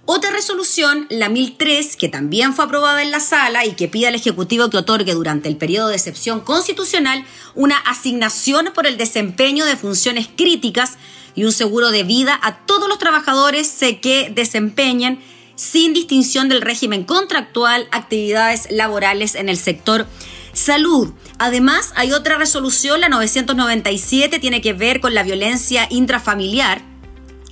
Otra 0.04 0.32
resolución, 0.32 1.06
la 1.10 1.28
1003, 1.28 1.96
que 1.96 2.08
también 2.08 2.54
fue 2.54 2.64
aprobada 2.64 3.02
en 3.02 3.12
la 3.12 3.20
sala 3.20 3.64
y 3.64 3.74
que 3.74 3.86
pide 3.86 4.08
al 4.08 4.16
Ejecutivo 4.16 4.68
que 4.68 4.78
otorgue 4.78 5.14
durante 5.14 5.48
el 5.48 5.56
periodo 5.56 5.88
de 5.88 5.94
excepción 5.94 6.40
constitucional 6.40 7.24
una 7.54 7.76
asignación 7.76 8.70
por 8.74 8.86
el 8.86 8.96
desempeño 8.96 9.64
de 9.64 9.76
funciones 9.76 10.28
críticas 10.36 10.98
y 11.36 11.44
un 11.44 11.52
seguro 11.52 11.90
de 11.90 12.02
vida 12.02 12.38
a 12.42 12.58
todos 12.66 12.88
los 12.88 12.98
trabajadores 12.98 13.78
que 14.02 14.32
desempeñen 14.34 15.20
sin 15.54 15.92
distinción 15.92 16.48
del 16.48 16.62
régimen 16.62 17.04
contractual 17.04 17.86
actividades 17.92 18.68
laborales 18.70 19.36
en 19.36 19.48
el 19.48 19.56
sector 19.56 20.06
salud. 20.52 21.12
Además, 21.38 21.92
hay 21.94 22.12
otra 22.12 22.36
resolución, 22.36 23.00
la 23.00 23.08
997, 23.08 24.40
tiene 24.40 24.60
que 24.60 24.72
ver 24.72 25.00
con 25.00 25.14
la 25.14 25.22
violencia 25.22 25.86
intrafamiliar 25.90 26.91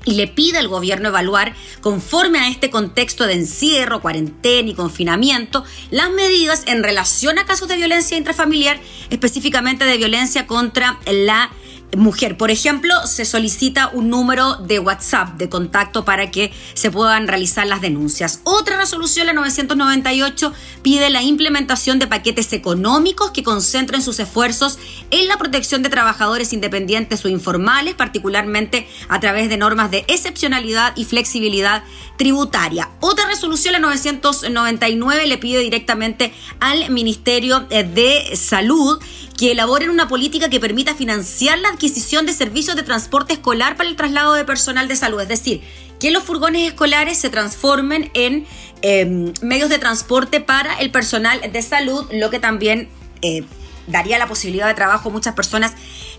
y 0.05 0.15
le 0.15 0.27
pide 0.27 0.59
al 0.59 0.69
gobierno 0.69 1.09
evaluar, 1.09 1.55
conforme 1.81 2.39
a 2.39 2.49
este 2.49 2.71
contexto 2.71 3.27
de 3.27 3.35
encierro, 3.35 4.01
cuarentena 4.01 4.71
y 4.71 4.75
confinamiento, 4.75 5.65
las 5.91 6.11
medidas 6.11 6.65
en 6.67 6.83
relación 6.83 7.39
a 7.39 7.47
casos 7.47 7.69
de 7.69 7.77
violencia 7.77 8.17
intrafamiliar, 8.17 8.81
específicamente 9.11 9.85
de 9.85 9.97
violencia 9.97 10.47
contra 10.47 10.99
la 11.07 11.51
mujer. 11.97 12.37
Por 12.37 12.51
ejemplo, 12.51 12.95
se 13.07 13.25
solicita 13.25 13.91
un 13.93 14.09
número 14.09 14.57
de 14.57 14.79
WhatsApp 14.79 15.37
de 15.37 15.49
contacto 15.49 16.05
para 16.05 16.31
que 16.31 16.53
se 16.75 16.91
puedan 16.91 17.29
realizar 17.29 17.67
las 17.67 17.81
denuncias. 17.81 18.41
Otra 18.45 18.77
resolución, 18.77 19.27
la 19.27 19.33
998, 19.33 20.53
pide 20.83 21.11
la 21.11 21.23
implementación 21.23 21.99
de 21.99 22.07
paquetes 22.07 22.53
económicos 22.53 23.31
que 23.31 23.43
concentren 23.43 24.03
sus 24.03 24.19
esfuerzos 24.19 24.79
en 25.11 25.29
la 25.29 25.37
protección 25.37 25.83
de 25.83 25.89
trabajadores 25.89 26.53
independientes 26.53 27.25
o 27.25 27.29
informales, 27.29 27.95
particularmente 27.95 28.87
a 29.09 29.21
través 29.21 29.49
de 29.49 29.57
normas 29.57 29.91
de 29.91 30.05
excepcionalidad 30.09 30.93
y 30.97 31.05
flexibilidad 31.05 31.83
tributaria. 32.17 32.91
Otra 33.01 33.27
resolución, 33.27 33.73
la 33.73 33.79
999, 33.79 35.27
le 35.27 35.39
pide 35.39 35.61
directamente 35.61 36.33
al 36.61 36.91
Ministerio 36.91 37.67
eh, 37.71 37.83
de 37.83 38.37
Salud 38.37 39.01
que 39.41 39.53
elaboren 39.53 39.89
una 39.89 40.07
política 40.07 40.51
que 40.51 40.61
permita 40.61 40.95
financiar 40.95 41.59
la 41.61 41.71
adquisición 41.71 42.27
de 42.27 42.35
servicios 42.35 42.77
de 42.77 42.83
transporte 42.83 43.33
escolar 43.33 43.75
para 43.75 43.89
el 43.89 43.97
traslado 43.97 44.35
de 44.35 44.45
personal 44.45 44.87
de 44.87 44.97
salud. 44.97 45.19
Es 45.19 45.29
decir, 45.29 45.63
que 45.99 46.11
los 46.11 46.25
furgones 46.25 46.69
escolares 46.69 47.17
se 47.17 47.31
transformen 47.31 48.11
en 48.13 48.45
eh, 48.83 49.33
medios 49.41 49.71
de 49.71 49.79
transporte 49.79 50.43
para 50.43 50.75
el 50.75 50.91
personal 50.91 51.41
de 51.51 51.63
salud, 51.63 52.07
lo 52.13 52.29
que 52.29 52.39
también 52.39 52.91
eh, 53.23 53.45
daría 53.87 54.19
la 54.19 54.27
posibilidad 54.27 54.67
de 54.67 54.75
trabajo 54.75 55.09
a 55.09 55.13
muchas 55.13 55.35
personas 55.35 55.73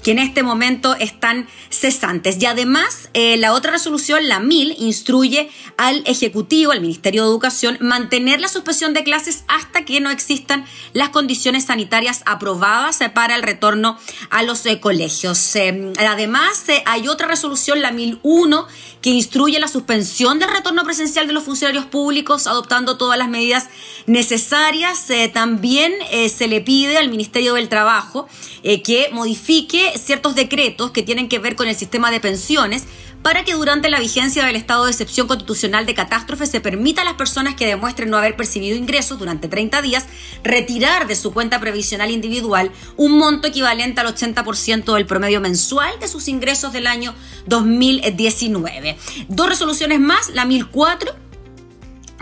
que 0.04 0.12
en 0.12 0.20
este 0.20 0.44
momento 0.44 0.96
están 0.96 1.48
cesantes. 1.70 2.42
Y 2.42 2.46
además, 2.46 3.10
eh, 3.14 3.38
la 3.38 3.54
otra 3.54 3.72
resolución, 3.72 4.28
la 4.28 4.40
1000, 4.40 4.76
instruye 4.80 5.50
al 5.78 6.04
Ejecutivo, 6.06 6.72
al 6.72 6.82
Ministerio 6.82 7.24
de 7.24 7.30
Educación, 7.30 7.78
mantener 7.82 8.42
la 8.42 8.48
suspensión 8.48 8.94
de 8.94 9.04
clases 9.04 9.44
hasta 9.48 9.86
que 9.86 10.00
no 10.00 10.10
existan 10.10 10.66
las 10.94 11.10
condiciones 11.10 11.66
sanitarias 11.66 12.24
aprobadas 12.26 13.00
eh, 13.02 13.10
para 13.10 13.36
el 13.36 13.44
retorno 13.44 13.98
a 14.30 14.44
los 14.44 14.66
eh, 14.66 14.80
colegios. 14.80 15.56
Además, 15.98 16.66
hay 16.86 17.08
otra 17.08 17.28
resolución, 17.28 17.82
la 17.82 17.92
1001, 17.92 18.68
que 19.02 19.10
instruye 19.10 19.60
la 19.60 19.68
suspensión 19.68 20.40
del 20.40 20.50
retorno 20.50 20.84
presencial 20.84 21.28
de 21.28 21.34
los 21.34 21.44
funcionarios 21.44 21.86
públicos, 21.86 22.48
adoptando 22.48 22.98
todas 22.98 23.18
las 23.18 23.30
medidas 23.30 23.68
necesarias. 24.06 25.08
También 25.34 25.94
se 26.30 26.48
le 26.48 26.62
pide 26.62 26.98
al 26.98 27.10
Ministerio 27.10 27.56
del 27.56 27.68
Trabajo 27.68 28.28
que 28.62 29.10
modifique 29.12 29.91
ciertos 29.98 30.36
decretos 30.36 30.92
que 30.92 31.04
tienen 31.04 31.30
que 31.30 31.40
ver 31.40 31.56
con 31.56 31.68
el 31.68 31.76
sistema 31.76 32.12
de 32.12 32.20
pensiones 32.20 32.86
para 33.22 33.44
que 33.44 33.54
durante 33.54 33.90
la 33.90 34.00
vigencia 34.00 34.46
del 34.46 34.56
estado 34.56 34.86
de 34.86 34.92
excepción 34.92 35.28
constitucional 35.28 35.86
de 35.86 35.94
catástrofe 35.94 36.48
se 36.48 36.62
permita 36.62 37.02
a 37.02 37.06
las 37.06 37.14
personas 37.14 37.56
que 37.56 37.68
demuestren 37.68 38.10
no 38.10 38.18
haber 38.18 38.36
percibido 38.36 38.76
ingresos 38.76 39.20
durante 39.20 39.48
30 39.48 39.82
días 39.82 40.06
retirar 40.44 41.08
de 41.08 41.16
su 41.16 41.34
cuenta 41.34 41.60
previsional 41.60 42.10
individual 42.10 42.72
un 42.98 43.18
monto 43.18 43.48
equivalente 43.48 44.02
al 44.02 44.08
80% 44.08 44.96
del 44.96 45.06
promedio 45.06 45.40
mensual 45.40 46.00
de 46.00 46.08
sus 46.08 46.28
ingresos 46.28 46.74
del 46.74 46.88
año 46.88 47.14
2019. 47.46 48.98
Dos 49.28 49.50
resoluciones 49.50 50.00
más, 50.00 50.30
la 50.30 50.46
1004 50.46 51.21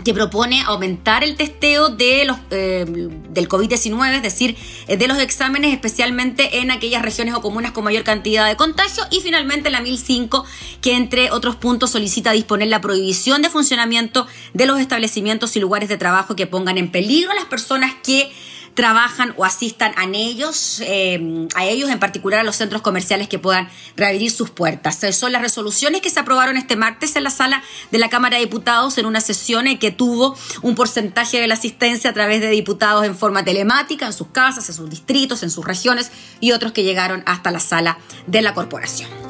que 0.04 0.14
propone 0.14 0.62
aumentar 0.62 1.24
el 1.24 1.36
testeo 1.36 1.88
de 1.88 2.24
los, 2.24 2.38
eh, 2.50 2.84
del 3.30 3.48
COVID-19, 3.48 4.16
es 4.16 4.22
decir, 4.22 4.56
eh, 4.88 4.96
de 4.96 5.08
los 5.08 5.18
exámenes, 5.18 5.72
especialmente 5.72 6.60
en 6.60 6.70
aquellas 6.70 7.02
regiones 7.02 7.34
o 7.34 7.42
comunas 7.42 7.72
con 7.72 7.84
mayor 7.84 8.04
cantidad 8.04 8.46
de 8.46 8.56
contagio. 8.56 9.04
Y 9.10 9.20
finalmente 9.20 9.70
la 9.70 9.80
1005, 9.80 10.44
que 10.80 10.94
entre 10.94 11.30
otros 11.30 11.56
puntos 11.56 11.90
solicita 11.90 12.32
disponer 12.32 12.68
la 12.68 12.80
prohibición 12.80 13.42
de 13.42 13.50
funcionamiento 13.50 14.26
de 14.54 14.66
los 14.66 14.80
establecimientos 14.80 15.56
y 15.56 15.60
lugares 15.60 15.88
de 15.88 15.96
trabajo 15.96 16.36
que 16.36 16.46
pongan 16.46 16.78
en 16.78 16.90
peligro 16.90 17.30
a 17.30 17.34
las 17.34 17.44
personas 17.44 17.92
que 18.02 18.32
trabajan 18.80 19.34
o 19.36 19.44
asistan 19.44 19.92
a 19.98 20.06
ellos, 20.06 20.80
eh, 20.82 21.46
a 21.54 21.66
ellos 21.66 21.90
en 21.90 21.98
particular 21.98 22.40
a 22.40 22.44
los 22.44 22.56
centros 22.56 22.80
comerciales 22.80 23.28
que 23.28 23.38
puedan 23.38 23.68
reabrir 23.94 24.30
sus 24.30 24.48
puertas. 24.48 25.04
Eh, 25.04 25.12
son 25.12 25.32
las 25.32 25.42
resoluciones 25.42 26.00
que 26.00 26.08
se 26.08 26.18
aprobaron 26.18 26.56
este 26.56 26.76
martes 26.76 27.14
en 27.14 27.24
la 27.24 27.28
sala 27.28 27.62
de 27.90 27.98
la 27.98 28.08
Cámara 28.08 28.38
de 28.38 28.44
Diputados 28.44 28.96
en 28.96 29.04
una 29.04 29.20
sesión 29.20 29.66
en 29.66 29.78
que 29.78 29.90
tuvo 29.90 30.34
un 30.62 30.74
porcentaje 30.76 31.38
de 31.42 31.46
la 31.46 31.54
asistencia 31.54 32.08
a 32.08 32.14
través 32.14 32.40
de 32.40 32.48
diputados 32.48 33.04
en 33.04 33.14
forma 33.14 33.44
telemática, 33.44 34.06
en 34.06 34.14
sus 34.14 34.28
casas, 34.28 34.66
en 34.70 34.74
sus 34.74 34.88
distritos, 34.88 35.42
en 35.42 35.50
sus 35.50 35.66
regiones 35.66 36.10
y 36.40 36.52
otros 36.52 36.72
que 36.72 36.82
llegaron 36.82 37.22
hasta 37.26 37.50
la 37.50 37.60
sala 37.60 37.98
de 38.26 38.40
la 38.40 38.54
corporación. 38.54 39.29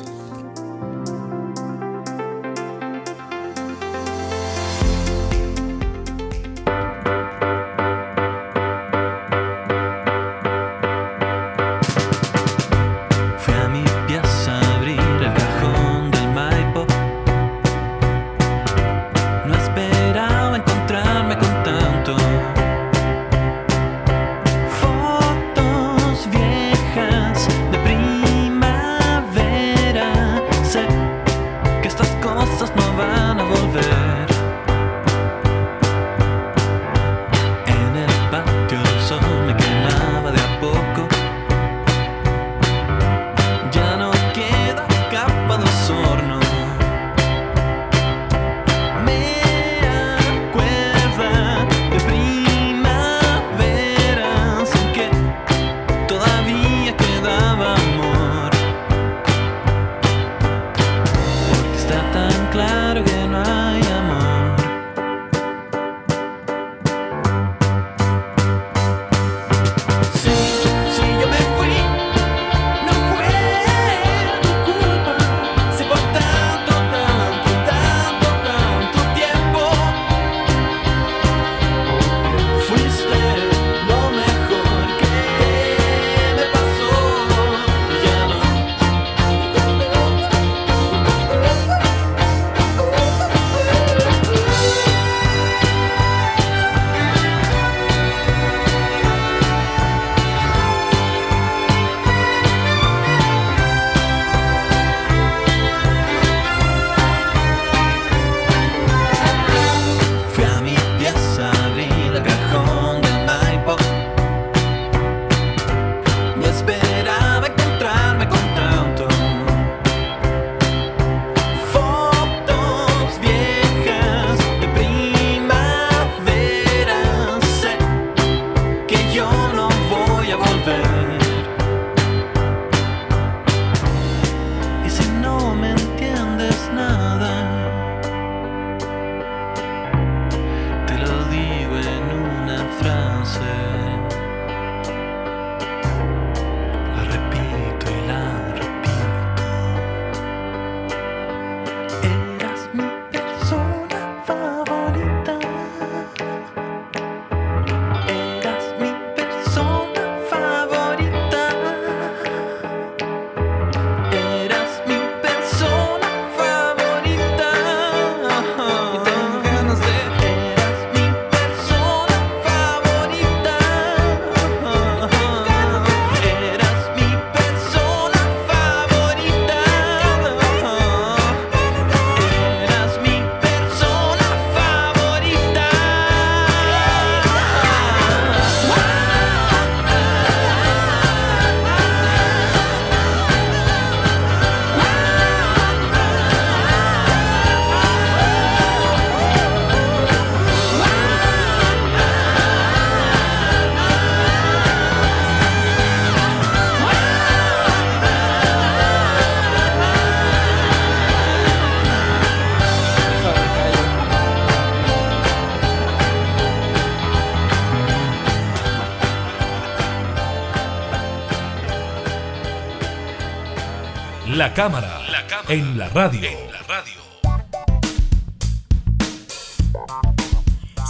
La 224.51 224.57
cámara, 224.57 225.01
en 225.49 225.79
la 225.79 225.89
radio. 225.91 226.29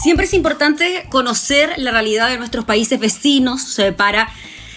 Siempre 0.03 0.25
es 0.25 0.33
importante 0.33 1.07
conocer 1.11 1.75
la 1.77 1.91
realidad 1.91 2.31
de 2.31 2.39
nuestros 2.39 2.65
países 2.65 2.99
vecinos 2.99 3.79
para 3.99 4.31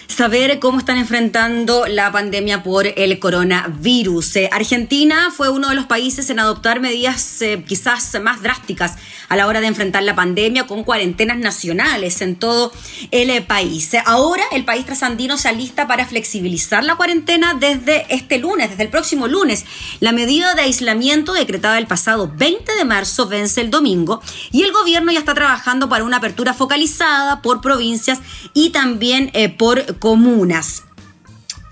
saber 0.07 0.59
cómo 0.59 0.79
están 0.79 0.97
enfrentando 0.97 1.85
la 1.87 2.11
pandemia 2.11 2.63
por 2.63 2.87
el 2.87 3.19
coronavirus. 3.19 4.35
Eh, 4.35 4.49
Argentina 4.51 5.31
fue 5.35 5.49
uno 5.49 5.69
de 5.69 5.75
los 5.75 5.85
países 5.85 6.29
en 6.29 6.39
adoptar 6.39 6.79
medidas 6.79 7.41
eh, 7.41 7.63
quizás 7.67 8.17
más 8.21 8.41
drásticas 8.41 8.95
a 9.29 9.35
la 9.35 9.47
hora 9.47 9.61
de 9.61 9.67
enfrentar 9.67 10.03
la 10.03 10.15
pandemia 10.15 10.67
con 10.67 10.83
cuarentenas 10.83 11.37
nacionales 11.37 12.21
en 12.21 12.35
todo 12.35 12.71
el 13.11 13.29
eh, 13.29 13.41
país. 13.41 13.91
Ahora 14.05 14.43
el 14.51 14.65
país 14.65 14.85
trasandino 14.85 15.37
se 15.37 15.49
alista 15.49 15.87
para 15.87 16.05
flexibilizar 16.05 16.83
la 16.83 16.95
cuarentena 16.95 17.53
desde 17.53 18.05
este 18.13 18.37
lunes, 18.37 18.69
desde 18.69 18.83
el 18.83 18.89
próximo 18.89 19.27
lunes. 19.27 19.65
La 19.99 20.11
medida 20.11 20.53
de 20.53 20.63
aislamiento 20.63 21.33
decretada 21.33 21.77
el 21.77 21.87
pasado 21.87 22.31
20 22.35 22.73
de 22.73 22.85
marzo 22.85 23.27
vence 23.27 23.61
el 23.61 23.71
domingo 23.71 24.21
y 24.51 24.63
el 24.63 24.71
gobierno 24.71 25.11
ya 25.11 25.19
está 25.19 25.33
trabajando 25.33 25.89
para 25.89 26.03
una 26.03 26.17
apertura 26.17 26.53
focalizada 26.53 27.41
por 27.41 27.61
provincias 27.61 28.19
y 28.53 28.69
también 28.69 29.31
por 29.57 29.92
comunas 29.93 30.83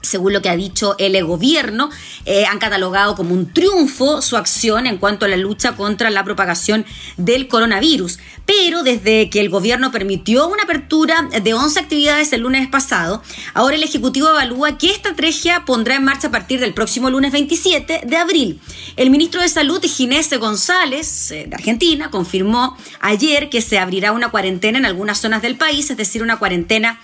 según 0.02 0.34
lo 0.34 0.42
que 0.42 0.50
ha 0.50 0.56
dicho 0.56 0.96
el 0.98 1.24
gobierno, 1.24 1.90
eh, 2.26 2.46
han 2.46 2.60
catalogado 2.60 3.16
como 3.16 3.34
un 3.34 3.54
triunfo 3.54 4.22
su 4.22 4.36
acción 4.36 4.88
en 4.88 4.98
cuanto 4.98 5.26
a 5.26 5.30
la 5.30 5.38
lucha 5.38 5.76
contra 5.76 6.10
la 6.10 6.24
propagación 6.24 6.86
del 7.18 7.48
coronavirus. 7.48 8.20
Pero 8.46 8.84
desde 8.84 9.30
que 9.30 9.40
el 9.40 9.50
gobierno 9.50 9.92
permitió 9.92 10.48
una 10.48 10.64
apertura 10.64 11.30
de 11.42 11.54
11 11.54 11.80
actividades 11.80 12.34
el 12.34 12.42
lunes 12.42 12.68
pasado, 12.68 13.22
ahora 13.54 13.76
el 13.76 13.84
Ejecutivo 13.84 14.30
evalúa 14.30 14.78
qué 14.78 14.92
estrategia 14.92 15.64
pondrá 15.66 15.96
en 15.96 16.04
marcha 16.04 16.28
a 16.28 16.32
partir 16.32 16.60
del 16.60 16.74
próximo 16.74 17.10
lunes 17.10 17.32
27 17.32 18.02
de 18.06 18.18
abril. 18.18 18.60
El 18.98 19.12
ministro 19.12 19.42
de 19.42 19.50
Salud, 19.50 19.82
Ginés 19.84 20.30
González, 20.38 21.32
eh, 21.32 21.46
de 21.48 21.56
Argentina, 21.56 22.10
confirmó 22.10 22.78
ayer 23.00 23.50
que 23.50 23.62
se 23.62 23.78
abrirá 23.78 24.12
una 24.12 24.30
cuarentena 24.30 24.78
en 24.80 24.86
algunas 24.86 25.20
zonas 25.20 25.42
del 25.42 25.56
país, 25.56 25.90
es 25.90 25.98
decir, 25.98 26.24
una 26.24 26.40
cuarentena 26.40 27.00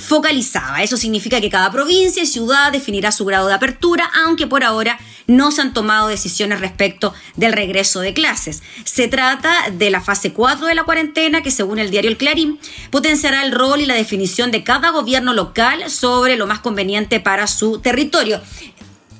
focalizada. 0.00 0.82
Eso 0.82 0.96
significa 0.96 1.40
que 1.40 1.50
cada 1.50 1.70
provincia 1.70 2.22
y 2.22 2.26
ciudad 2.26 2.72
definirá 2.72 3.12
su 3.12 3.24
grado 3.24 3.46
de 3.46 3.54
apertura, 3.54 4.10
aunque 4.24 4.46
por 4.46 4.64
ahora 4.64 4.98
no 5.26 5.52
se 5.52 5.60
han 5.60 5.72
tomado 5.72 6.08
decisiones 6.08 6.60
respecto 6.60 7.14
del 7.36 7.52
regreso 7.52 8.00
de 8.00 8.14
clases. 8.14 8.62
Se 8.84 9.06
trata 9.06 9.70
de 9.70 9.90
la 9.90 10.00
fase 10.00 10.32
4 10.32 10.66
de 10.66 10.74
la 10.74 10.84
cuarentena 10.84 11.42
que, 11.42 11.50
según 11.50 11.78
el 11.78 11.90
diario 11.90 12.10
El 12.10 12.16
Clarín, 12.16 12.58
potenciará 12.90 13.44
el 13.44 13.52
rol 13.52 13.80
y 13.80 13.86
la 13.86 13.94
definición 13.94 14.50
de 14.50 14.64
cada 14.64 14.90
gobierno 14.90 15.32
local 15.32 15.90
sobre 15.90 16.36
lo 16.36 16.46
más 16.46 16.60
conveniente 16.60 17.20
para 17.20 17.46
su 17.46 17.78
territorio. 17.78 18.40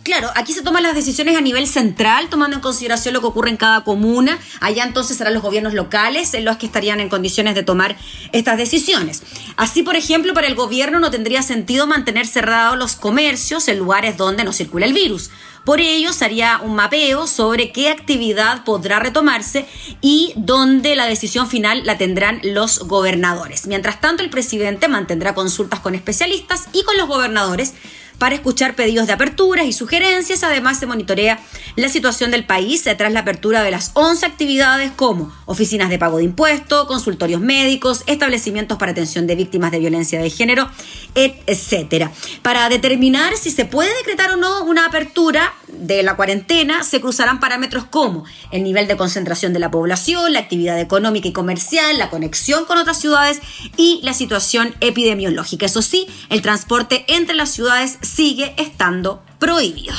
Claro, 0.02 0.30
aquí 0.34 0.54
se 0.54 0.62
toman 0.62 0.82
las 0.82 0.94
decisiones 0.94 1.36
a 1.36 1.42
nivel 1.42 1.66
central, 1.66 2.30
tomando 2.30 2.56
en 2.56 2.62
consideración 2.62 3.12
lo 3.12 3.20
que 3.20 3.26
ocurre 3.26 3.50
en 3.50 3.58
cada 3.58 3.84
comuna. 3.84 4.38
Allá 4.60 4.84
entonces 4.84 5.18
serán 5.18 5.34
los 5.34 5.42
gobiernos 5.42 5.74
locales 5.74 6.32
en 6.32 6.46
los 6.46 6.56
que 6.56 6.64
estarían 6.64 7.00
en 7.00 7.10
condiciones 7.10 7.54
de 7.54 7.62
tomar 7.62 7.96
estas 8.32 8.56
decisiones. 8.56 9.22
Así, 9.58 9.82
por 9.82 9.96
ejemplo, 9.96 10.32
para 10.32 10.46
el 10.46 10.54
gobierno 10.54 11.00
no 11.00 11.10
tendría 11.10 11.42
sentido 11.42 11.86
mantener 11.86 12.26
cerrados 12.26 12.78
los 12.78 12.96
comercios 12.96 13.68
en 13.68 13.78
lugares 13.78 14.16
donde 14.16 14.42
no 14.42 14.54
circula 14.54 14.86
el 14.86 14.94
virus. 14.94 15.30
Por 15.66 15.82
ello, 15.82 16.14
se 16.14 16.24
haría 16.24 16.60
un 16.62 16.74
mapeo 16.74 17.26
sobre 17.26 17.70
qué 17.70 17.90
actividad 17.90 18.64
podrá 18.64 19.00
retomarse 19.00 19.66
y 20.00 20.32
dónde 20.34 20.96
la 20.96 21.04
decisión 21.04 21.46
final 21.46 21.82
la 21.84 21.98
tendrán 21.98 22.40
los 22.42 22.78
gobernadores. 22.78 23.66
Mientras 23.66 24.00
tanto, 24.00 24.22
el 24.22 24.30
presidente 24.30 24.88
mantendrá 24.88 25.34
consultas 25.34 25.80
con 25.80 25.94
especialistas 25.94 26.68
y 26.72 26.82
con 26.84 26.96
los 26.96 27.06
gobernadores 27.06 27.74
para 28.20 28.34
escuchar 28.34 28.74
pedidos 28.74 29.06
de 29.06 29.14
aperturas 29.14 29.64
y 29.64 29.72
sugerencias. 29.72 30.44
Además, 30.44 30.78
se 30.78 30.84
monitorea 30.84 31.40
la 31.76 31.88
situación 31.88 32.30
del 32.30 32.44
país 32.44 32.84
tras 32.84 33.12
la 33.12 33.20
apertura 33.20 33.62
de 33.62 33.70
las 33.70 33.92
11 33.94 34.26
actividades 34.26 34.92
como 34.94 35.32
oficinas 35.46 35.88
de 35.88 35.98
pago 35.98 36.18
de 36.18 36.24
impuestos, 36.24 36.86
consultorios 36.86 37.40
médicos, 37.40 38.04
establecimientos 38.06 38.76
para 38.76 38.92
atención 38.92 39.26
de 39.26 39.36
víctimas 39.36 39.72
de 39.72 39.78
violencia 39.78 40.20
de 40.20 40.28
género, 40.28 40.70
etcétera. 41.14 42.12
Para 42.42 42.68
determinar 42.68 43.38
si 43.38 43.50
se 43.50 43.64
puede 43.64 43.90
decretar 43.96 44.32
o 44.32 44.36
no 44.36 44.64
una 44.64 44.84
apertura 44.84 45.54
de 45.68 46.02
la 46.02 46.14
cuarentena, 46.14 46.82
se 46.82 47.00
cruzarán 47.00 47.40
parámetros 47.40 47.84
como 47.84 48.24
el 48.50 48.62
nivel 48.62 48.86
de 48.86 48.98
concentración 48.98 49.54
de 49.54 49.60
la 49.60 49.70
población, 49.70 50.34
la 50.34 50.40
actividad 50.40 50.78
económica 50.78 51.28
y 51.28 51.32
comercial, 51.32 51.96
la 51.96 52.10
conexión 52.10 52.66
con 52.66 52.76
otras 52.76 53.00
ciudades 53.00 53.40
y 53.78 54.00
la 54.02 54.12
situación 54.12 54.74
epidemiológica. 54.80 55.64
Eso 55.64 55.80
sí, 55.80 56.06
el 56.28 56.42
transporte 56.42 57.06
entre 57.08 57.34
las 57.34 57.50
ciudades 57.50 57.98
sigue 58.14 58.54
estando 58.58 59.22
prohibido. 59.38 59.94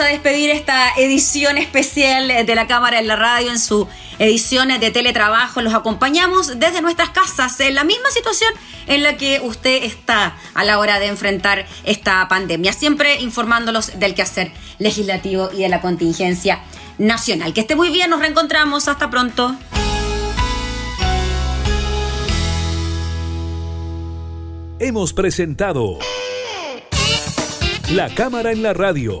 A 0.00 0.06
despedir 0.06 0.50
esta 0.50 0.94
edición 0.96 1.58
especial 1.58 2.28
de 2.28 2.54
la 2.54 2.66
Cámara 2.66 2.98
en 2.98 3.06
la 3.06 3.16
Radio 3.16 3.50
en 3.50 3.58
su 3.58 3.86
edición 4.18 4.68
de 4.68 4.90
teletrabajo. 4.90 5.60
Los 5.60 5.74
acompañamos 5.74 6.58
desde 6.58 6.80
nuestras 6.80 7.10
casas 7.10 7.60
en 7.60 7.74
la 7.74 7.84
misma 7.84 8.10
situación 8.10 8.52
en 8.86 9.02
la 9.02 9.16
que 9.16 9.40
usted 9.42 9.84
está 9.84 10.36
a 10.54 10.64
la 10.64 10.78
hora 10.78 10.98
de 11.00 11.06
enfrentar 11.06 11.66
esta 11.84 12.26
pandemia, 12.28 12.72
siempre 12.72 13.20
informándolos 13.20 13.98
del 13.98 14.14
quehacer 14.14 14.52
legislativo 14.78 15.50
y 15.52 15.62
de 15.62 15.68
la 15.68 15.80
contingencia 15.80 16.62
nacional. 16.98 17.52
Que 17.52 17.60
esté 17.60 17.76
muy 17.76 17.90
bien, 17.90 18.10
nos 18.10 18.20
reencontramos, 18.20 18.88
hasta 18.88 19.10
pronto. 19.10 19.56
Hemos 24.78 25.12
presentado 25.12 25.98
La 27.90 28.08
Cámara 28.14 28.50
en 28.50 28.62
la 28.62 28.72
Radio, 28.72 29.20